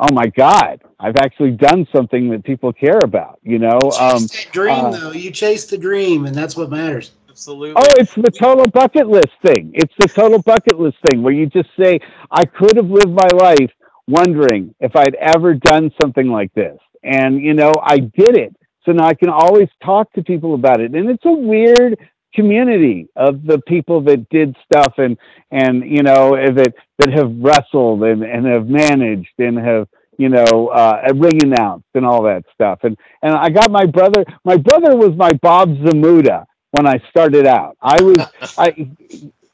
[0.00, 0.82] oh my god.
[1.00, 5.12] I've actually done something that people care about you know um dream uh, though.
[5.12, 7.12] You chase the dream and that's what matters.
[7.30, 7.82] Absolutely.
[7.82, 9.72] Oh it's the total bucket list thing.
[9.74, 11.98] It's the total bucket list thing where you just say
[12.30, 13.70] i could have lived my life
[14.08, 18.54] wondering if i'd ever done something like this and you know i did it.
[18.84, 20.94] So now i can always talk to people about it.
[20.94, 21.98] And it's a weird
[22.34, 25.16] community of the people that did stuff and
[25.50, 29.86] and you know that that have wrestled and and have managed and have
[30.18, 32.80] you know uh ring announced and all that stuff.
[32.82, 37.46] And and I got my brother my brother was my Bob Zmuda when I started
[37.46, 37.76] out.
[37.80, 38.18] I was
[38.58, 38.68] I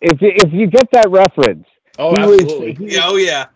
[0.01, 1.67] if if you get that reference
[1.99, 3.47] oh absolutely was, he, oh yeah.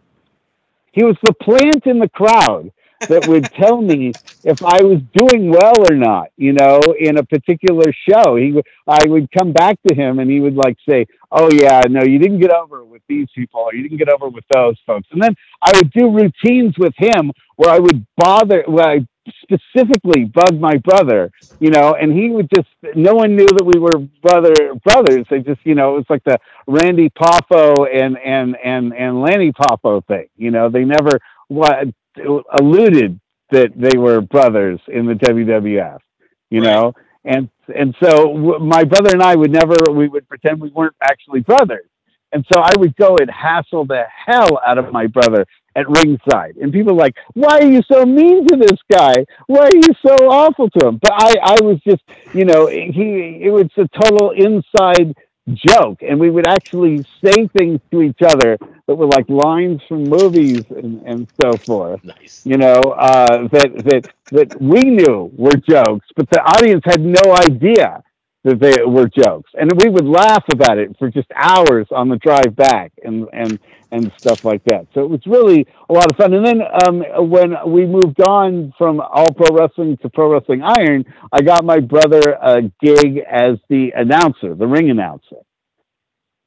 [0.92, 2.72] he was the plant in the crowd
[3.08, 4.12] that would tell me
[4.44, 8.36] if I was doing well or not, you know, in a particular show.
[8.36, 12.02] He I would come back to him and he would like say, "Oh yeah, no,
[12.02, 15.08] you didn't get over with these people, or you didn't get over with those folks."
[15.12, 19.06] And then I would do routines with him where I would bother, where I
[19.42, 23.78] specifically bug my brother, you know, and he would just no one knew that we
[23.78, 25.26] were brother brothers.
[25.30, 29.52] They just, you know, it was like the Randy Poffo and and and and Lanny
[29.52, 30.26] Poffo thing.
[30.36, 31.88] You know, they never what
[32.18, 33.20] alluded
[33.50, 35.98] that they were brothers in the WWF,
[36.50, 36.72] you right.
[36.72, 36.92] know,
[37.24, 40.96] and and so w- my brother and I would never we would pretend we weren't
[41.02, 41.88] actually brothers,
[42.32, 45.46] and so I would go and hassle the hell out of my brother
[45.76, 49.24] at ringside, and people like, why are you so mean to this guy?
[49.46, 50.98] Why are you so awful to him?
[51.00, 52.02] But I I was just
[52.34, 55.14] you know he it was a total inside
[55.54, 55.98] joke.
[56.02, 60.64] And we would actually say things to each other that were like lines from movies
[60.70, 62.02] and, and so forth.
[62.04, 62.42] Nice.
[62.44, 67.34] You know uh, that that that we knew were jokes but the audience had no
[67.36, 68.02] idea
[68.44, 72.16] that they were jokes, and we would laugh about it for just hours on the
[72.16, 73.58] drive back, and and
[73.92, 74.86] and stuff like that.
[74.94, 76.32] So it was really a lot of fun.
[76.32, 81.04] And then um, when we moved on from All Pro Wrestling to Pro Wrestling Iron,
[81.30, 85.36] I got my brother a gig as the announcer, the ring announcer,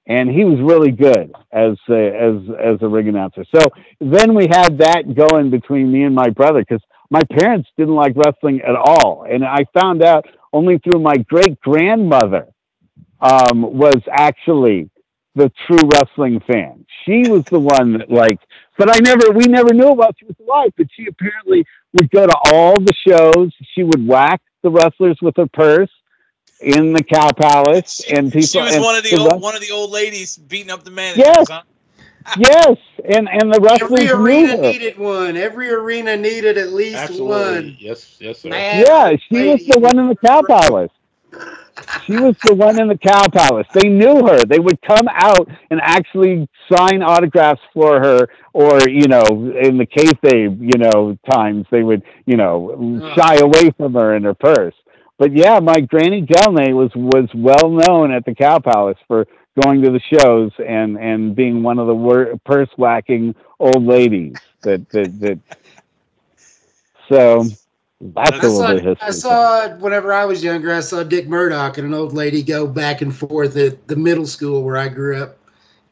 [0.08, 3.46] and he was really good as a, as as a ring announcer.
[3.56, 3.70] So
[4.02, 8.14] then we had that going between me and my brother because my parents didn't like
[8.16, 10.26] wrestling at all, and I found out
[10.56, 12.48] only through my great grandmother
[13.20, 14.90] um, was actually
[15.36, 16.86] the true wrestling fan.
[17.04, 18.40] She was the one that like,
[18.78, 22.26] but I never, we never knew about she was alive, but she apparently would go
[22.26, 23.54] to all the shows.
[23.74, 25.92] She would whack the wrestlers with her purse
[26.62, 28.48] in the Cow Palace, and people.
[28.48, 30.92] She was and, one of the old, one of the old ladies beating up the
[30.92, 31.16] man.
[31.18, 31.50] Yes.
[31.50, 31.64] Huh?
[32.38, 34.62] Yes, and and the wrestlers Every arena knew her.
[34.72, 35.38] needed one.
[35.38, 37.28] Every arena needed at least Absolutely.
[37.28, 37.78] one.
[37.80, 38.50] Yes, yes, sir.
[38.50, 38.86] Man.
[38.88, 40.92] Yeah, she was the one in the Cow Palace.
[42.06, 43.68] She was the one in the Cow Palace.
[43.74, 44.46] They knew her.
[44.46, 49.86] They would come out and actually sign autographs for her, or you know, in the
[49.86, 54.74] kayfabe, you know, times they would, you know, shy away from her and her purse.
[55.18, 59.26] But yeah, my Granny Gelnay was was well known at the Cow Palace for
[59.62, 64.36] going to the shows and and being one of the wor- purse whacking old ladies
[64.64, 65.40] that that that.
[67.10, 67.44] So
[68.02, 68.98] that's I a little saw, bit history.
[69.02, 72.68] I saw whenever I was younger, I saw Dick Murdoch and an old lady go
[72.68, 75.38] back and forth at the middle school where I grew up.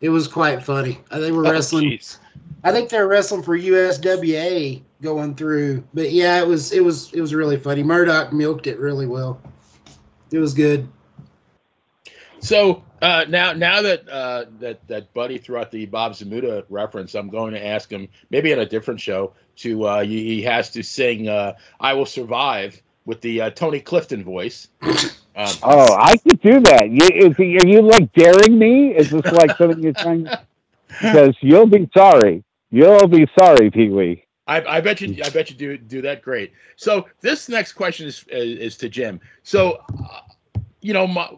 [0.02, 1.00] It was quite funny.
[1.12, 1.92] Uh, They were Oh, wrestling.
[1.92, 2.18] jeez.
[2.64, 5.84] I think they were wrestling for USWA going through.
[5.94, 7.84] But yeah, it was it was it was really funny.
[7.84, 9.40] Murdoch milked it really well.
[10.32, 10.88] It was good.
[12.40, 17.16] So uh, now, now that uh, that that Buddy threw out the Bob Zmuda reference,
[17.16, 20.70] I'm going to ask him maybe on a different show to uh, he he has
[20.72, 24.70] to sing uh, "I Will Survive" with the uh, Tony Clifton voice.
[25.36, 26.90] Um, Oh, I could do that.
[26.92, 28.96] You, is, are you like daring me?
[28.96, 30.28] Is this like something you're trying?
[31.02, 32.44] Because you'll be sorry.
[32.70, 34.24] You'll be sorry, Pee Wee.
[34.46, 35.24] I, I bet you.
[35.24, 36.54] I bet you do do that great.
[36.76, 39.20] So this next question is is, is to Jim.
[39.42, 40.22] So, uh,
[40.82, 41.32] you know, my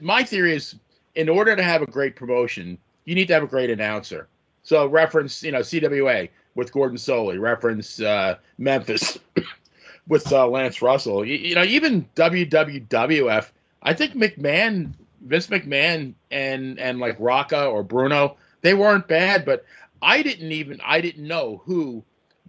[0.00, 0.76] my theory is,
[1.14, 4.28] in order to have a great promotion, you need to have a great announcer.
[4.62, 7.40] So reference, you know, CWA with Gordon Solie.
[7.40, 9.18] Reference uh, Memphis
[10.08, 11.24] with uh, Lance Russell.
[11.24, 13.50] You, you know, even WWWF.
[13.82, 14.92] I think McMahon,
[15.22, 19.64] Vince McMahon, and and like Rocca or Bruno, they weren't bad, but
[20.00, 22.02] I didn't even I didn't know who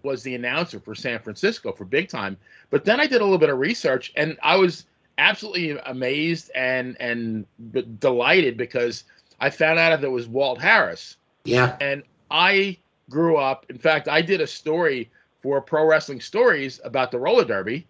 [0.04, 2.38] was the announcer for San Francisco for big time.
[2.70, 4.86] But then I did a little bit of research and I was
[5.18, 9.04] absolutely amazed and and b- delighted because
[9.40, 11.18] I found out that it was Walt Harris.
[11.44, 11.78] Yeah.
[11.80, 12.78] And I
[13.10, 13.66] grew up.
[13.70, 15.10] In fact, I did a story
[15.42, 17.88] for Pro Wrestling Stories about the roller derby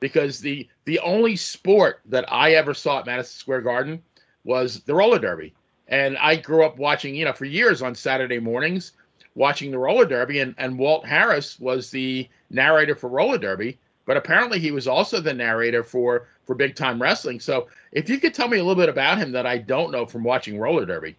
[0.00, 4.02] because the the only sport that I ever saw at Madison Square Garden
[4.44, 5.54] was the roller derby.
[5.88, 8.92] And I grew up watching, you know, for years on Saturday mornings,
[9.34, 10.38] watching the roller derby.
[10.40, 15.20] And, and Walt Harris was the narrator for roller derby, but apparently he was also
[15.20, 17.38] the narrator for for big time wrestling.
[17.38, 20.04] So if you could tell me a little bit about him that I don't know
[20.04, 21.14] from watching roller derby.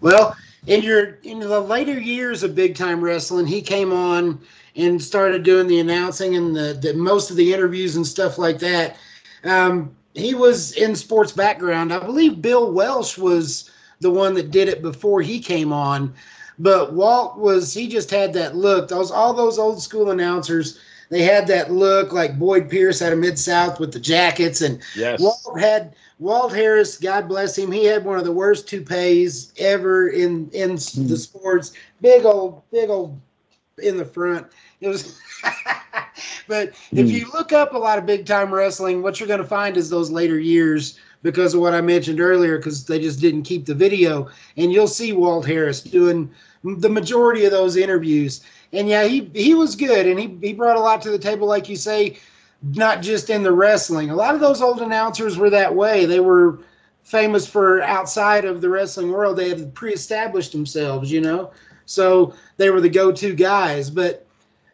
[0.00, 0.36] Well,
[0.68, 4.40] in your in the later years of big time wrestling, he came on
[4.76, 8.60] and started doing the announcing and the, the most of the interviews and stuff like
[8.60, 8.96] that.
[9.42, 11.92] Um, he was in sports background.
[11.92, 16.14] I believe Bill Welsh was the one that did it before he came on,
[16.60, 18.86] but Walt was he just had that look.
[18.86, 20.78] Those all those old school announcers,
[21.10, 24.80] they had that look like Boyd Pierce out of Mid South with the jackets and
[24.94, 25.20] Yes.
[25.20, 27.70] Walt had Walt Harris, God bless him.
[27.70, 31.14] He had one of the worst toupees ever in in the hmm.
[31.14, 31.72] sports.
[32.00, 33.20] Big old, big old
[33.82, 34.46] in the front.
[34.80, 35.18] It was,
[36.48, 37.06] but if hmm.
[37.06, 39.90] you look up a lot of big time wrestling, what you're going to find is
[39.90, 43.74] those later years because of what I mentioned earlier, because they just didn't keep the
[43.74, 46.30] video, and you'll see Walt Harris doing
[46.64, 48.40] the majority of those interviews.
[48.72, 51.46] And yeah, he he was good, and he he brought a lot to the table,
[51.46, 52.18] like you say
[52.62, 54.10] not just in the wrestling.
[54.10, 56.06] A lot of those old announcers were that way.
[56.06, 56.58] They were
[57.02, 59.36] famous for outside of the wrestling world.
[59.36, 61.52] They had pre-established themselves, you know.
[61.86, 63.90] So they were the go-to guys.
[63.90, 64.26] But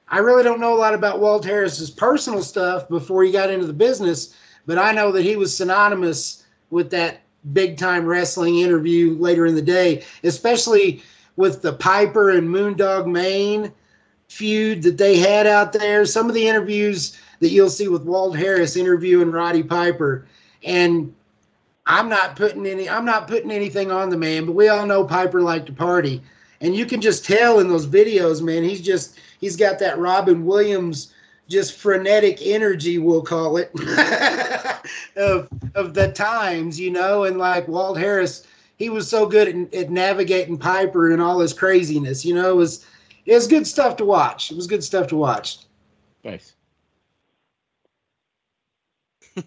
[0.08, 3.66] I really don't know a lot about Walt Harris's personal stuff before he got into
[3.66, 4.34] the business.
[4.66, 7.20] But I know that he was synonymous with that
[7.52, 11.02] big-time wrestling interview later in the day, especially
[11.36, 13.70] with the Piper and Moondog Mayne
[14.28, 16.04] feud that they had out there.
[16.06, 20.26] Some of the interviews that you'll see with Walt Harris interviewing Roddy Piper.
[20.62, 21.14] And
[21.86, 25.04] I'm not putting any I'm not putting anything on the man, but we all know
[25.04, 26.22] Piper liked to party.
[26.60, 30.44] And you can just tell in those videos, man, he's just he's got that Robin
[30.46, 31.12] Williams
[31.48, 33.70] just frenetic energy, we'll call it,
[35.16, 38.46] of of the times, you know, and like Walt Harris,
[38.76, 42.56] he was so good at, at navigating Piper and all his craziness, you know, it
[42.56, 42.86] was
[43.26, 44.50] it was good stuff to watch.
[44.50, 45.58] It was good stuff to watch.
[46.22, 46.54] Nice.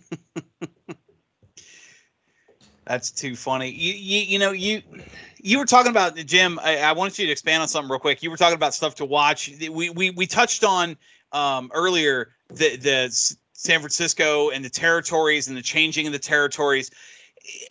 [2.85, 3.69] That's too funny.
[3.69, 4.81] You, you, you know, you
[5.37, 6.57] you were talking about Jim.
[6.63, 8.23] I, I wanted you to expand on something real quick.
[8.23, 9.51] You were talking about stuff to watch.
[9.69, 10.97] We we, we touched on
[11.33, 13.09] um, earlier the the
[13.53, 16.91] San Francisco and the territories and the changing of the territories.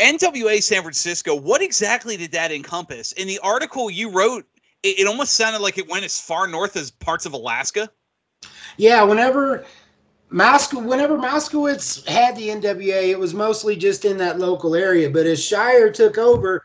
[0.00, 1.34] NWA San Francisco.
[1.34, 3.12] What exactly did that encompass?
[3.12, 4.46] In the article you wrote,
[4.86, 7.90] it, it almost sounded like it went as far north as parts of Alaska.
[8.76, 9.64] Yeah, whenever
[10.30, 15.10] Moskowitz, whenever Moskowitz had the NWA, it was mostly just in that local area.
[15.10, 16.64] But as Shire took over,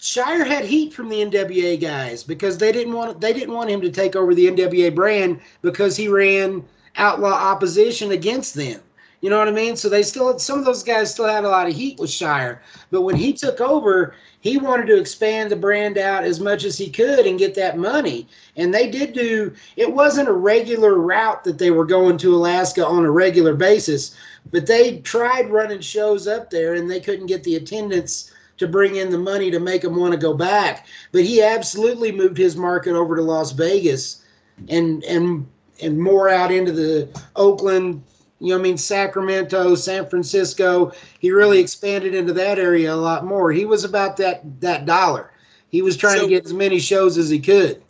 [0.00, 3.80] Shire had heat from the NWA guys because they didn't want they didn't want him
[3.80, 6.64] to take over the NWA brand because he ran
[6.96, 8.80] outlaw opposition against them.
[9.20, 9.74] You know what I mean?
[9.76, 12.62] So they still some of those guys still had a lot of heat with Shire.
[12.90, 16.78] But when he took over, he wanted to expand the brand out as much as
[16.78, 18.28] he could and get that money.
[18.56, 22.86] And they did do it wasn't a regular route that they were going to Alaska
[22.86, 24.16] on a regular basis,
[24.50, 28.96] but they tried running shows up there and they couldn't get the attendance to bring
[28.96, 30.86] in the money to make them want to go back.
[31.12, 34.24] But he absolutely moved his market over to Las Vegas
[34.68, 35.46] and and
[35.80, 38.02] and more out into the Oakland,
[38.40, 40.92] you know, I mean, Sacramento, San Francisco.
[41.18, 43.50] He really expanded into that area a lot more.
[43.50, 45.32] He was about that that dollar.
[45.70, 47.82] He was trying so, to get as many shows as he could.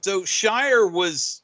[0.00, 1.42] So Shire was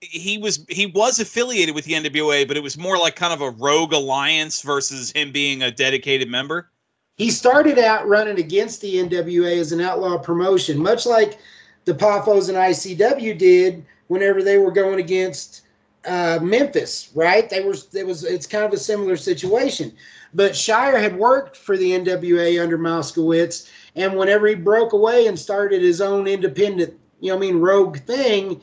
[0.00, 3.40] he was he was affiliated with the NWA, but it was more like kind of
[3.40, 6.70] a rogue alliance versus him being a dedicated member.
[7.16, 11.38] He started out running against the NWA as an outlaw promotion, much like
[11.84, 15.62] the Poffos and ICW did whenever they were going against
[16.06, 17.48] uh, Memphis, right?
[17.48, 19.92] They were it was it's kind of a similar situation.
[20.34, 25.38] But Shire had worked for the NWA under Moskowitz, and whenever he broke away and
[25.38, 28.60] started his own independent, you know, I mean, rogue thing,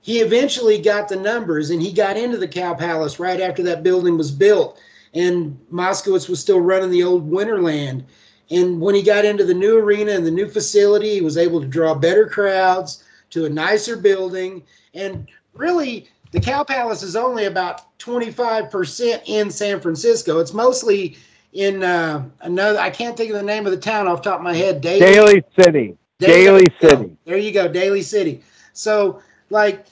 [0.00, 3.82] he eventually got the numbers and he got into the Cow Palace right after that
[3.82, 4.78] building was built.
[5.14, 8.04] And Moskowitz was still running the old Winterland.
[8.50, 11.60] And when he got into the new arena and the new facility, he was able
[11.60, 14.62] to draw better crowds to a nicer building.
[14.92, 20.40] And really, the Cow Palace is only about 25% in San Francisco.
[20.40, 21.16] It's mostly
[21.52, 24.40] in uh, another, I can't think of the name of the town off the top
[24.40, 24.80] of my head.
[24.80, 25.96] Daly, Daly City.
[26.18, 27.16] Daly, Daly City.
[27.24, 28.42] There you go, Daly City.
[28.72, 29.86] So, like,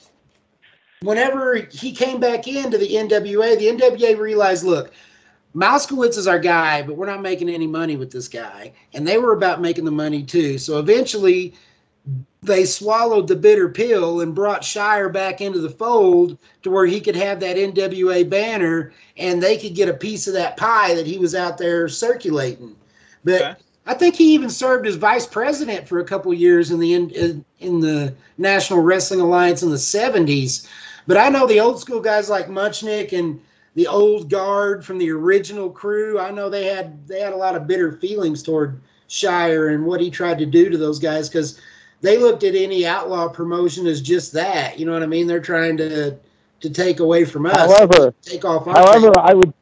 [1.03, 4.93] whenever he came back into the NWA, the NWA realized, look,
[5.55, 8.73] Moskowitz is our guy, but we're not making any money with this guy.
[8.95, 10.59] And they were about making the money too.
[10.59, 11.55] So eventually,
[12.43, 17.01] they swallowed the bitter pill and brought Shire back into the fold to where he
[17.01, 21.07] could have that NWA banner and they could get a piece of that pie that
[21.07, 22.75] he was out there circulating.
[23.23, 23.55] But okay.
[23.87, 27.45] I think he even served as vice president for a couple years in the in,
[27.61, 30.69] in the National Wrestling Alliance in the 70s.
[31.07, 33.41] But I know the old school guys like Muchnick and
[33.75, 36.19] the old guard from the original crew.
[36.19, 40.01] I know they had they had a lot of bitter feelings toward Shire and what
[40.01, 41.61] he tried to do to those guys because
[42.03, 44.79] they looked at any outlaw promotion as just that.
[44.79, 45.27] You know what I mean?
[45.27, 46.19] They're trying to
[46.61, 47.57] to take away from us.
[47.57, 48.67] However, take off.
[48.67, 49.13] however.
[49.19, 49.55] I would.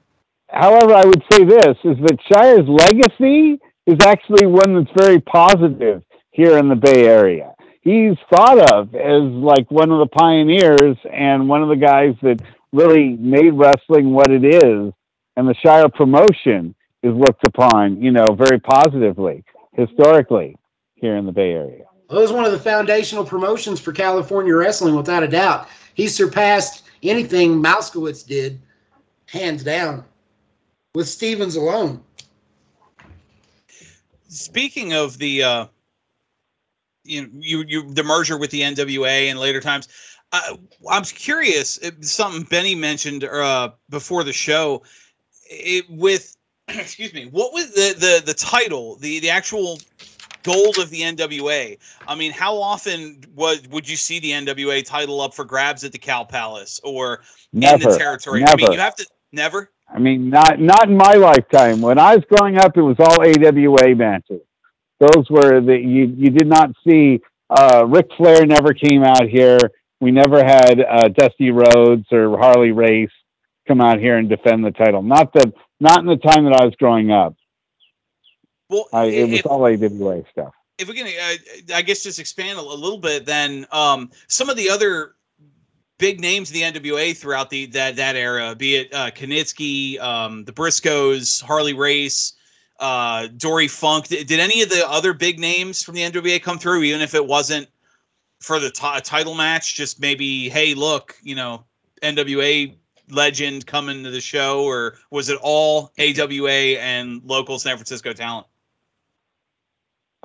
[0.49, 6.03] However, I would say this is that Shire's legacy is actually one that's very positive
[6.33, 7.55] here in the Bay Area.
[7.83, 12.43] He's thought of as like one of the pioneers and one of the guys that
[12.73, 14.93] really made wrestling what it is.
[15.37, 20.57] And the Shire promotion is looked upon, you know, very positively historically
[20.97, 21.85] here in the Bay Area.
[22.11, 25.69] Well, it was one of the foundational promotions for California wrestling, without a doubt.
[25.95, 28.61] He surpassed anything Moskowitz did,
[29.27, 30.05] hands down,
[30.93, 32.03] with Stevens alone.
[34.29, 35.67] Speaking of the, uh,
[37.05, 39.87] you you, you the merger with the NWA in later times,
[40.33, 40.57] uh,
[40.91, 41.79] I'm curious.
[42.01, 44.83] Something Benny mentioned uh, before the show,
[45.49, 46.37] it, with
[46.69, 49.79] excuse me, what was the the the title, the the actual
[50.43, 51.79] gold of the NWA.
[52.07, 55.93] I mean, how often would would you see the NWA title up for grabs at
[55.93, 57.23] the Cow Palace or
[57.53, 58.41] never, in the territory?
[58.41, 58.53] Never.
[58.53, 59.71] I mean, you have to never.
[59.89, 61.81] I mean, not not in my lifetime.
[61.81, 64.41] When I was growing up, it was all AWA matches.
[65.01, 67.21] Those were the you you did not see.
[67.49, 69.59] Uh, Ric Flair never came out here.
[70.01, 73.11] We never had uh, Dusty Rhodes or Harley Race
[73.67, 75.03] come out here and defend the title.
[75.03, 77.35] Not the not in the time that I was growing up.
[78.71, 80.55] Well, I, it was all AWA stuff.
[80.79, 84.49] If we can, uh, I guess, just expand a, a little bit, then um, some
[84.49, 85.17] of the other
[85.99, 90.45] big names in the NWA throughout the that that era, be it uh, Kiniski, um,
[90.45, 92.35] the Briscoes, Harley Race,
[92.79, 94.07] uh, Dory Funk.
[94.07, 97.15] Did, did, any of the other big names from the NWA come through, even if
[97.15, 97.69] it wasn't
[98.41, 99.75] for the t- title match?
[99.75, 101.65] Just maybe, hey, look, you know,
[102.03, 102.77] NWA
[103.11, 108.47] legend coming to the show, or was it all AWA and local San Francisco talent?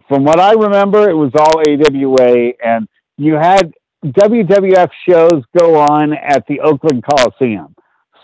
[0.07, 2.87] From what I remember, it was all AWA, and
[3.17, 3.73] you had
[4.05, 7.75] WWF shows go on at the Oakland Coliseum.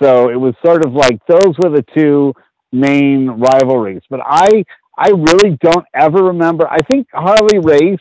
[0.01, 2.33] So it was sort of like those were the two
[2.71, 4.01] main rivalries.
[4.09, 4.63] But I
[4.97, 6.67] I really don't ever remember.
[6.69, 7.99] I think Harley Race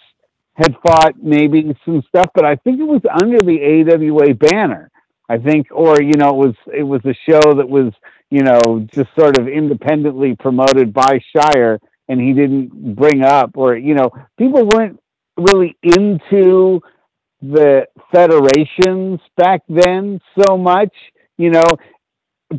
[0.56, 4.90] had fought maybe some stuff, but I think it was under the AWA banner.
[5.28, 7.92] I think, or you know, it was it was a show that was
[8.30, 13.76] you know just sort of independently promoted by Shire, and he didn't bring up, or
[13.76, 14.98] you know, people weren't
[15.36, 16.80] really into
[17.40, 20.92] the federations back then so much.
[21.38, 21.66] You know,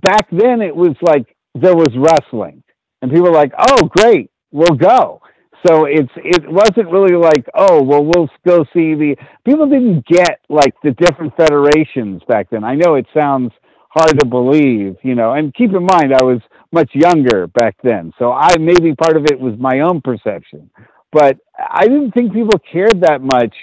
[0.02, 2.64] back then it was like there was wrestling,
[3.02, 5.22] and people were like, "Oh, great, we'll go."
[5.68, 10.40] So it's it wasn't really like, "Oh, well, we'll go see the." People didn't get
[10.50, 12.64] like the different federations back then.
[12.64, 13.52] I know it sounds
[13.90, 16.40] hard to believe, you know, and keep in mind I was
[16.72, 20.70] much younger back then, so I maybe part of it was my own perception,
[21.12, 23.56] but I didn't think people cared that much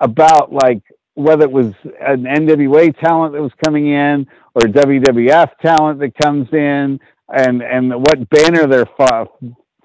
[0.00, 0.82] about like
[1.14, 6.48] whether it was an NWA talent that was coming in or WWF talent that comes
[6.52, 6.98] in
[7.28, 8.86] and and what banner they're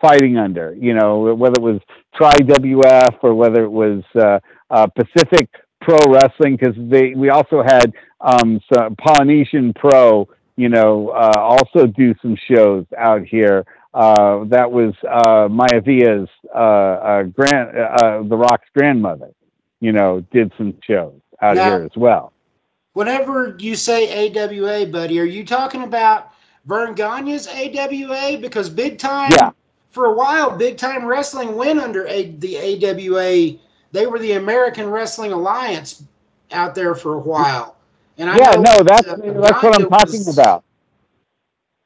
[0.02, 1.80] fighting under you know whether it was
[2.16, 5.50] Tri WF or whether it was uh, uh, Pacific
[5.82, 8.60] Pro Wrestling because they we also had um,
[8.98, 10.28] Polynesian Pro
[10.60, 16.58] you know uh, also do some shows out here uh, that was uh, Maivia's uh,
[16.58, 19.32] uh, grand uh, the Rock's grandmother
[19.80, 22.34] you know, did some shows out now, here as well.
[22.94, 26.32] Whenever you say AWA, buddy, are you talking about
[26.66, 28.38] Verne Gagne's AWA?
[28.40, 29.52] Because big time, yeah.
[29.92, 33.60] for a while, big time wrestling went under a, the AWA.
[33.92, 36.04] They were the American Wrestling Alliance
[36.52, 37.78] out there for a while.
[38.20, 40.66] And I yeah, no, that's uh, that's what I'm talking was, about.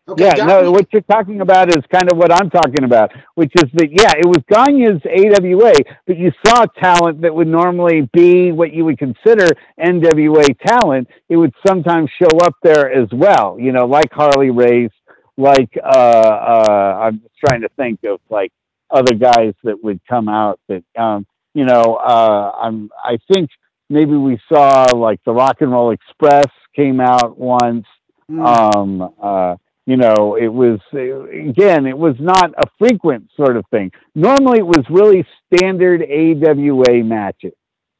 [0.05, 3.53] Okay, yeah, no, what you're talking about is kind of what I'm talking about, which
[3.55, 5.73] is that, yeah, it was Gagne's AWA,
[6.05, 11.07] but you saw talent that would normally be what you would consider NWA talent.
[11.29, 14.91] It would sometimes show up there as well, you know, like Harley Race,
[15.37, 18.51] like, uh, uh, I'm just trying to think of like
[18.89, 23.49] other guys that would come out that, um, you know, uh, I'm, I think
[23.89, 27.85] maybe we saw like the Rock and Roll Express came out once.
[28.29, 28.75] Mm.
[28.75, 29.55] Um, uh,
[29.85, 33.91] you know, it was, again, it was not a frequent sort of thing.
[34.15, 37.53] Normally it was really standard AWA matches.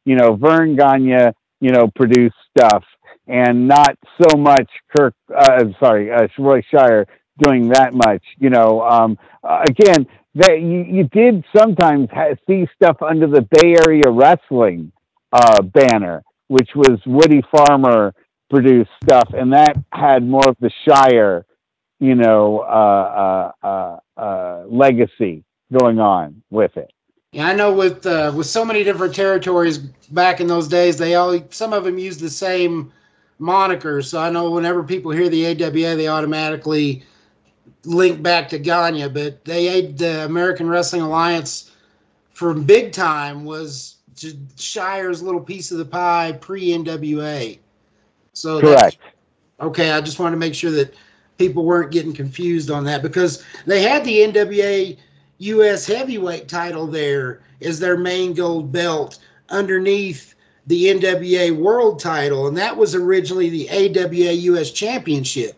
[0.06, 2.84] You know, Verne Gagne, you know, produced stuff
[3.28, 7.06] and not so much Kirk, uh, sorry, uh, Roy Shire
[7.40, 8.24] doing that much.
[8.38, 13.42] You know, um, uh, again, that you, you did sometimes ha- see stuff under the
[13.42, 14.92] Bay Area Wrestling
[15.34, 18.14] uh, banner, which was Woody Farmer
[18.50, 21.46] produced stuff, and that had more of the Shire
[22.04, 26.92] you know, uh, uh, uh, uh, legacy going on with it.
[27.32, 31.16] Yeah, I know with uh, with so many different territories back in those days, they
[31.16, 32.92] all some of them use the same
[33.40, 34.02] moniker.
[34.02, 37.04] So I know whenever people hear the AWA, they automatically
[37.86, 39.08] link back to Gagne.
[39.08, 41.72] But they the American Wrestling Alliance
[42.34, 43.96] from big time was
[44.57, 47.59] Shire's little piece of the pie pre NWA.
[48.34, 48.97] So correct.
[49.59, 50.93] Okay, I just wanted to make sure that
[51.38, 54.97] people weren't getting confused on that because they had the NWA
[55.39, 59.19] US heavyweight title there as their main gold belt
[59.49, 60.36] underneath
[60.67, 65.57] the NWA world title, and that was originally the AWA US championship.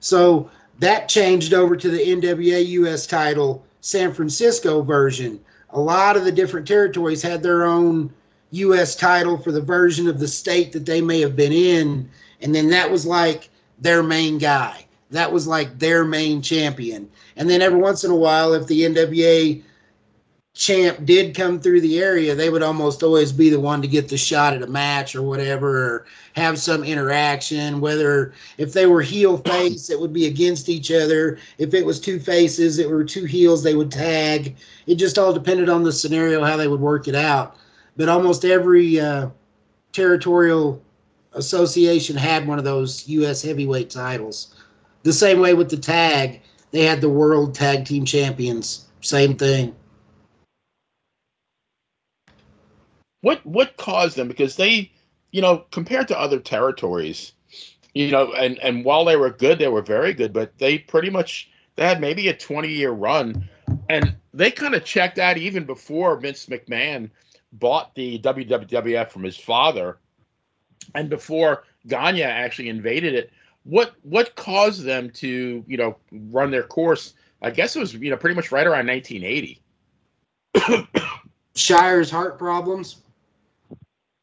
[0.00, 5.40] So that changed over to the NWA US title, San Francisco version.
[5.76, 8.12] A lot of the different territories had their own
[8.50, 12.10] US title for the version of the state that they may have been in,
[12.42, 17.08] and then that was like their main guy that was like their main champion.
[17.36, 19.62] And then every once in a while, if the NWA
[20.56, 24.08] champ did come through the area, they would almost always be the one to get
[24.08, 27.78] the shot at a match or whatever, or have some interaction.
[27.78, 31.38] Whether if they were heel face, it would be against each other.
[31.58, 34.56] If it was two faces, it were two heels, they would tag.
[34.86, 37.56] It just all depended on the scenario how they would work it out.
[37.98, 39.28] But almost every uh,
[39.92, 40.82] territorial
[41.34, 43.42] association had one of those U.S.
[43.42, 44.54] heavyweight titles.
[45.02, 46.40] The same way with the tag,
[46.70, 48.86] they had the world tag team champions.
[49.02, 49.74] Same thing.
[53.26, 54.28] What what caused them?
[54.28, 54.92] Because they,
[55.32, 57.32] you know, compared to other territories,
[57.92, 61.10] you know, and and while they were good, they were very good, but they pretty
[61.10, 63.48] much they had maybe a 20 year run,
[63.88, 67.10] and they kind of checked out even before Vince McMahon
[67.54, 69.98] bought the WWF from his father,
[70.94, 73.32] and before Gagne actually invaded it.
[73.64, 77.14] What what caused them to you know run their course?
[77.42, 79.60] I guess it was you know pretty much right around 1980.
[81.56, 83.02] Shire's heart problems.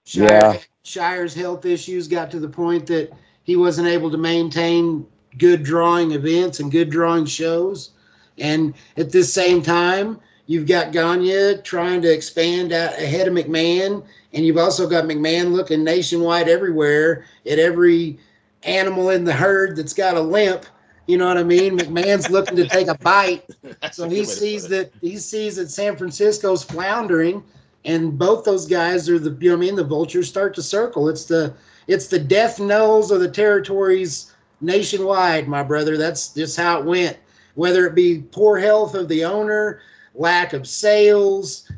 [0.06, 0.58] Shire, Yeah.
[0.84, 3.12] Shire's health issues got to the point that
[3.44, 5.06] he wasn't able to maintain
[5.38, 7.92] good drawing events and good drawing shows.
[8.38, 14.04] And at this same time, you've got Gagne trying to expand out ahead of McMahon,
[14.34, 18.18] and you've also got McMahon looking nationwide everywhere at every
[18.64, 20.66] animal in the herd that's got a limp.
[21.08, 21.78] You know what I mean?
[21.78, 23.46] McMahon's looking to take a bite.
[23.92, 27.44] So he sees that he sees that San Francisco's floundering,
[27.86, 31.10] and both those guys are the you know I mean the vultures start to circle.
[31.10, 31.54] It's the
[31.88, 35.98] it's the death knells of the territories nationwide, my brother.
[35.98, 37.18] That's just how it went.
[37.56, 39.82] Whether it be poor health of the owner,
[40.16, 41.70] lack of sales,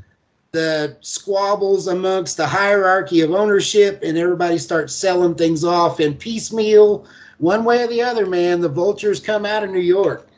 [0.52, 7.06] the squabbles amongst the hierarchy of ownership, and everybody starts selling things off in piecemeal,
[7.40, 8.26] one way or the other.
[8.26, 10.30] Man, the vultures come out of New York.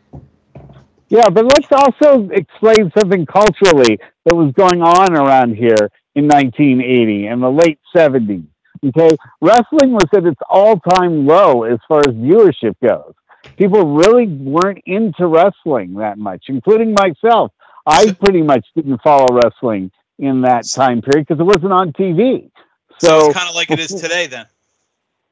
[1.09, 3.97] Yeah, but let's also explain something culturally
[4.27, 8.45] that was going on around here in 1980 and the late 70s.
[8.85, 13.13] Okay, wrestling was at its all-time low as far as viewership goes.
[13.57, 17.53] People really weren't into wrestling that much, including myself.
[17.85, 22.51] I pretty much didn't follow wrestling in that time period because it wasn't on TV.
[22.99, 24.45] So So, it's kind of like it is today then.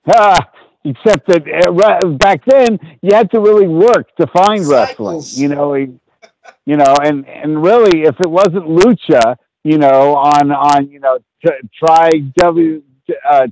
[0.09, 0.49] Ah,
[0.85, 5.21] except that uh, back then you had to really work to find wrestling.
[5.25, 5.89] You know, it-
[6.65, 11.19] you know, and and really, if it wasn't lucha, you know, on on you know,
[11.77, 12.83] try W
[13.29, 13.47] uh,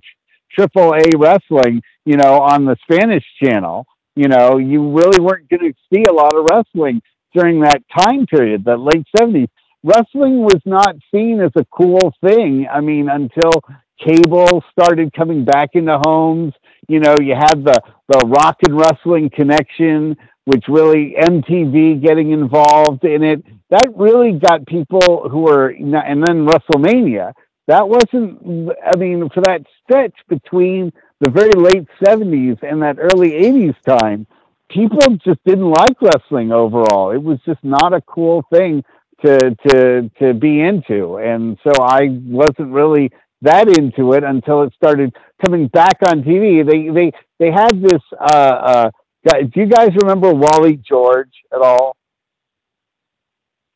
[0.52, 3.86] Triple A wrestling, you know, on the Spanish channel,
[4.16, 7.02] you know, you really weren't going to see a lot of wrestling
[7.34, 9.50] during that time period, the late seventies.
[9.84, 12.68] Wrestling was not seen as a cool thing.
[12.72, 13.52] I mean, until
[14.00, 16.54] cable started coming back into homes.
[16.88, 23.06] You know, you had the the rock and wrestling connection, which really MTV getting involved
[23.06, 23.44] in it.
[23.70, 27.34] That really got people who were, and then WrestleMania.
[27.68, 28.70] That wasn't.
[28.86, 30.92] I mean, for that stretch between
[31.22, 34.28] the very late '70s and that early '80s time,
[34.70, 37.12] people just didn't like wrestling overall.
[37.12, 38.84] It was just not a cool thing
[39.26, 44.74] to to to be into, and so I wasn't really that into it until it
[44.74, 46.66] started coming back on TV.
[46.70, 48.02] They they they had this.
[48.20, 48.92] Uh, uh,
[49.26, 51.96] do you guys remember Wally George at all?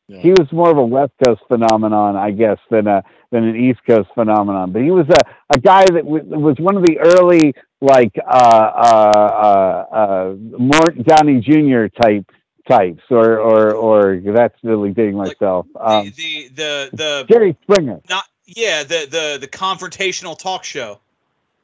[0.08, 0.20] Yeah.
[0.20, 3.80] He was more of a West Coast phenomenon, I guess, than a than an East
[3.86, 4.72] Coast phenomenon.
[4.72, 8.70] But he was a, a guy that w- was one of the early like uh,
[8.74, 11.88] uh, uh, uh, Mort Downey Jr.
[12.00, 12.24] type
[12.68, 15.66] types, or or or that's really dating Like, myself.
[15.78, 18.00] Um, the, the the the Jerry Springer.
[18.08, 21.00] not yeah the the the confrontational talk show.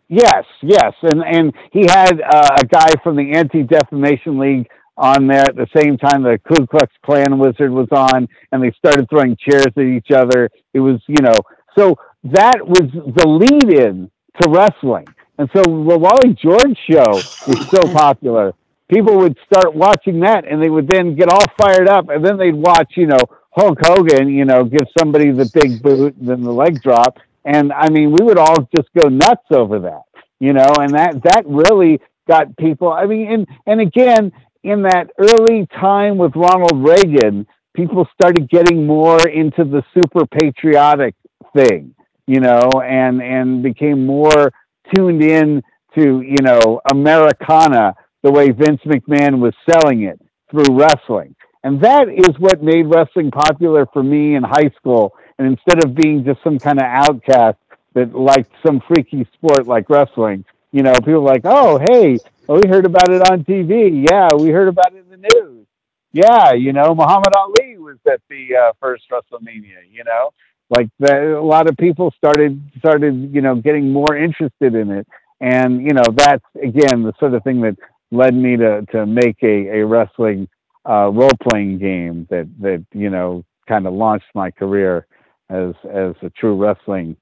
[0.09, 5.27] Yes, yes, and and he had uh, a guy from the Anti Defamation League on
[5.27, 6.23] there at the same time.
[6.23, 10.51] The Ku Klux Klan wizard was on, and they started throwing chairs at each other.
[10.75, 11.35] It was, you know,
[11.77, 14.11] so that was the lead-in
[14.43, 15.07] to wrestling,
[15.39, 17.13] and so the Wally George show
[17.49, 18.53] was so popular.
[18.93, 22.37] People would start watching that, and they would then get all fired up, and then
[22.37, 23.25] they'd watch, you know,
[23.57, 27.73] Hulk Hogan, you know, give somebody the big boot, and then the leg drop, and
[27.73, 30.03] I mean, we would all just go nuts over that,
[30.41, 32.93] you know, and that that really got people.
[32.93, 34.33] I mean, and and again,
[34.63, 41.15] in that early time with Ronald Reagan, people started getting more into the super patriotic
[41.55, 41.95] thing,
[42.27, 44.53] you know, and and became more
[44.95, 45.63] tuned in
[45.97, 50.19] to you know Americana the way Vince McMahon was selling it
[50.51, 51.37] through wrestling.
[51.65, 55.15] And that is what made wrestling popular for me in high school.
[55.39, 57.57] And instead of being just some kind of outcast
[57.95, 62.61] that liked some freaky sport like wrestling, you know, people were like, oh, hey, well,
[62.61, 64.07] we heard about it on TV.
[64.09, 65.67] Yeah, we heard about it in the news.
[66.13, 69.91] Yeah, you know, Muhammad Ali was at the uh, first WrestleMania.
[69.91, 70.31] You know,
[70.69, 75.09] like the, a lot of people started started you know getting more interested in it,
[75.41, 77.77] and you know that's again the sort of thing that
[78.13, 80.47] led me to to make a a wrestling
[80.89, 85.07] uh, role playing game that that you know kind of launched my career
[85.49, 87.17] as as a true wrestling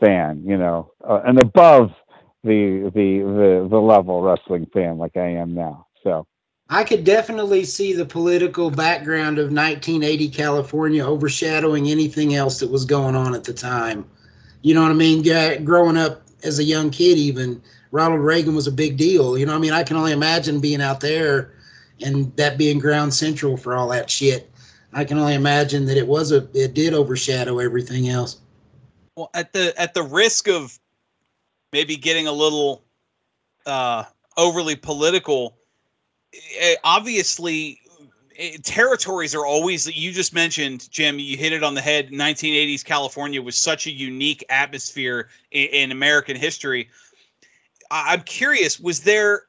[0.00, 0.42] fan.
[0.44, 1.90] You know, uh, and above
[2.42, 5.86] the the the the level wrestling fan like I am now.
[6.02, 6.26] So
[6.68, 12.84] I could definitely see the political background of 1980 California overshadowing anything else that was
[12.84, 14.04] going on at the time.
[14.62, 15.64] You know what I mean?
[15.64, 17.60] Growing up as a young kid, even
[17.90, 19.36] Ronald Reagan was a big deal.
[19.36, 21.53] You know, I mean, I can only imagine being out there
[22.02, 24.50] and that being ground central for all that shit.
[24.92, 28.40] I can only imagine that it was a it did overshadow everything else.
[29.16, 30.78] Well, at the at the risk of
[31.72, 32.84] maybe getting a little
[33.66, 34.04] uh,
[34.36, 35.56] overly political,
[36.58, 37.80] eh, obviously
[38.38, 42.84] eh, territories are always you just mentioned jim you hit it on the head 1980s
[42.84, 46.88] california was such a unique atmosphere in, in american history
[47.90, 49.44] I, i'm curious was there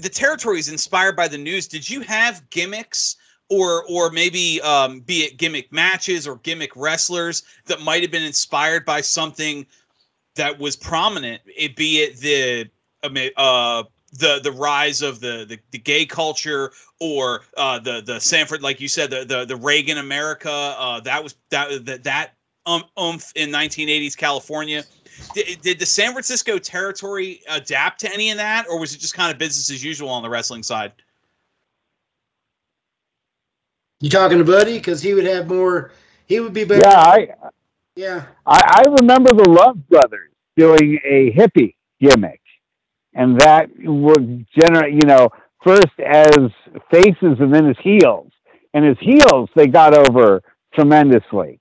[0.00, 3.16] the territory is inspired by the news did you have gimmicks
[3.48, 8.22] or or maybe um, be it gimmick matches or gimmick wrestlers that might have been
[8.22, 9.66] inspired by something
[10.34, 12.70] that was prominent it be it the
[13.36, 13.82] uh,
[14.12, 18.80] the the rise of the, the, the gay culture or uh, the the Sanford, like
[18.80, 20.50] you said, the the, the Reagan America.
[20.50, 22.34] Uh, that was that that that
[22.66, 24.84] um, umph in 1980s California.
[25.34, 29.14] Did, did the San Francisco territory adapt to any of that, or was it just
[29.14, 30.92] kind of business as usual on the wrestling side?
[34.00, 34.78] You talking to Buddy?
[34.78, 35.92] Because he would have more.
[36.26, 36.82] He would be better.
[36.82, 37.28] Yeah, I.
[37.94, 38.26] Yeah.
[38.46, 42.40] I, I remember the Love Brothers doing a hippie gimmick
[43.16, 45.28] and that would generate, you know,
[45.64, 46.36] first as
[46.90, 48.30] faces and then as heels.
[48.74, 50.42] And as heels, they got over
[50.74, 51.58] tremendously.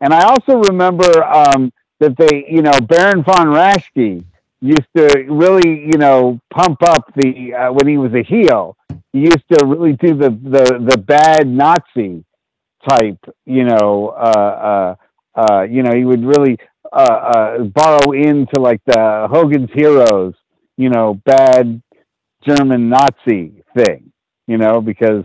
[0.00, 4.24] And I also remember um, that they, you know, Baron von Raschke
[4.60, 8.76] used to really, you know, pump up the uh, when he was a heel.
[9.12, 12.24] He used to really do the the the bad Nazi
[12.88, 14.96] type, you know, uh,
[15.36, 16.58] uh, uh, you know, he would really
[16.92, 20.34] uh, uh, borrow into like the Hogan's Heroes
[20.76, 21.82] you know, bad
[22.46, 24.12] German Nazi thing,
[24.46, 25.24] you know, because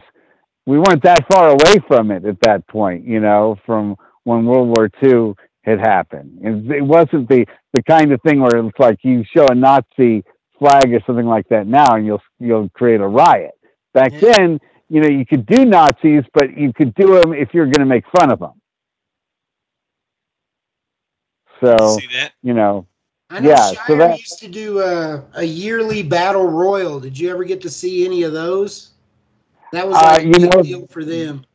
[0.65, 4.67] we weren't that far away from it at that point, you know, from when World
[4.70, 5.34] War II
[5.70, 6.39] had happened.
[6.41, 10.24] It wasn't the, the kind of thing where it's like you show a Nazi
[10.57, 13.51] flag or something like that now and you'll, you'll create a riot.
[13.93, 14.34] Back yeah.
[14.34, 14.59] then,
[14.89, 17.86] you know, you could do Nazis, but you could do them if you're going to
[17.86, 18.53] make fun of them.
[21.61, 21.97] So,
[22.41, 22.88] you know,
[23.30, 26.99] I know yeah, Shire so that, used to do a, a yearly battle royal.
[26.99, 28.91] Did you ever get to see any of those?
[29.72, 31.45] That was uh, like uh, you know, deal for them.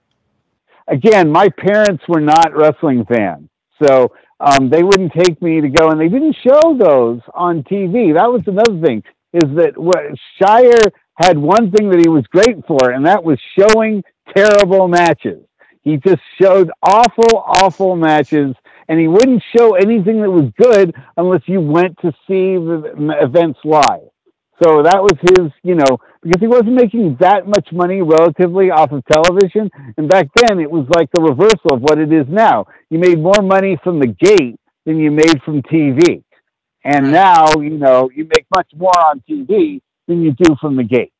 [0.87, 3.49] Again, my parents were not wrestling fans,
[3.87, 8.15] so um, they wouldn't take me to go, and they didn't show those on TV.
[8.15, 9.03] That was another thing.
[9.33, 10.03] Is that what
[10.41, 14.03] Shire had one thing that he was great for, and that was showing
[14.37, 15.45] terrible matches.
[15.83, 18.55] He just showed awful, awful matches
[18.89, 23.59] and he wouldn't show anything that was good unless you went to see the events
[23.65, 24.09] live.
[24.63, 28.93] So that was his, you know, because he wasn't making that much money relatively off
[28.93, 29.71] of television.
[29.97, 32.67] And back then it was like the reversal of what it is now.
[32.91, 36.23] You made more money from the gate than you made from TV.
[36.85, 40.85] And now, you know, you make much more on TV than you do from the
[40.85, 41.13] gate.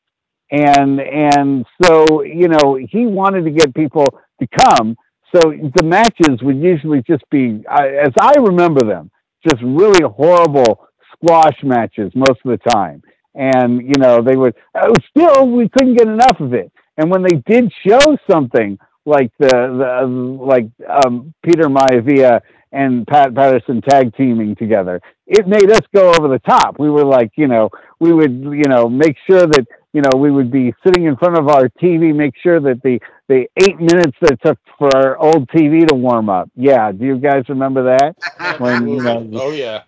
[0.51, 4.95] And and so, you know, he wanted to get people to come
[5.35, 9.11] so the matches would usually just be, as I remember them,
[9.47, 13.03] just really horrible squash matches most of the time.
[13.35, 16.71] And you know they would uh, still we couldn't get enough of it.
[16.97, 23.35] And when they did show something like the, the like um, Peter Maivia and Pat
[23.35, 26.79] Patterson tag teaming together, it made us go over the top.
[26.79, 27.69] We were like, you know,
[27.99, 29.65] we would, you know, make sure that
[29.95, 32.99] you know, we would be sitting in front of our TV, make sure that the,
[33.29, 36.49] the eight minutes that took for our old TV to warm up.
[36.53, 36.91] Yeah.
[36.91, 38.17] Do you guys remember that?
[38.59, 39.83] When, you know, oh yeah.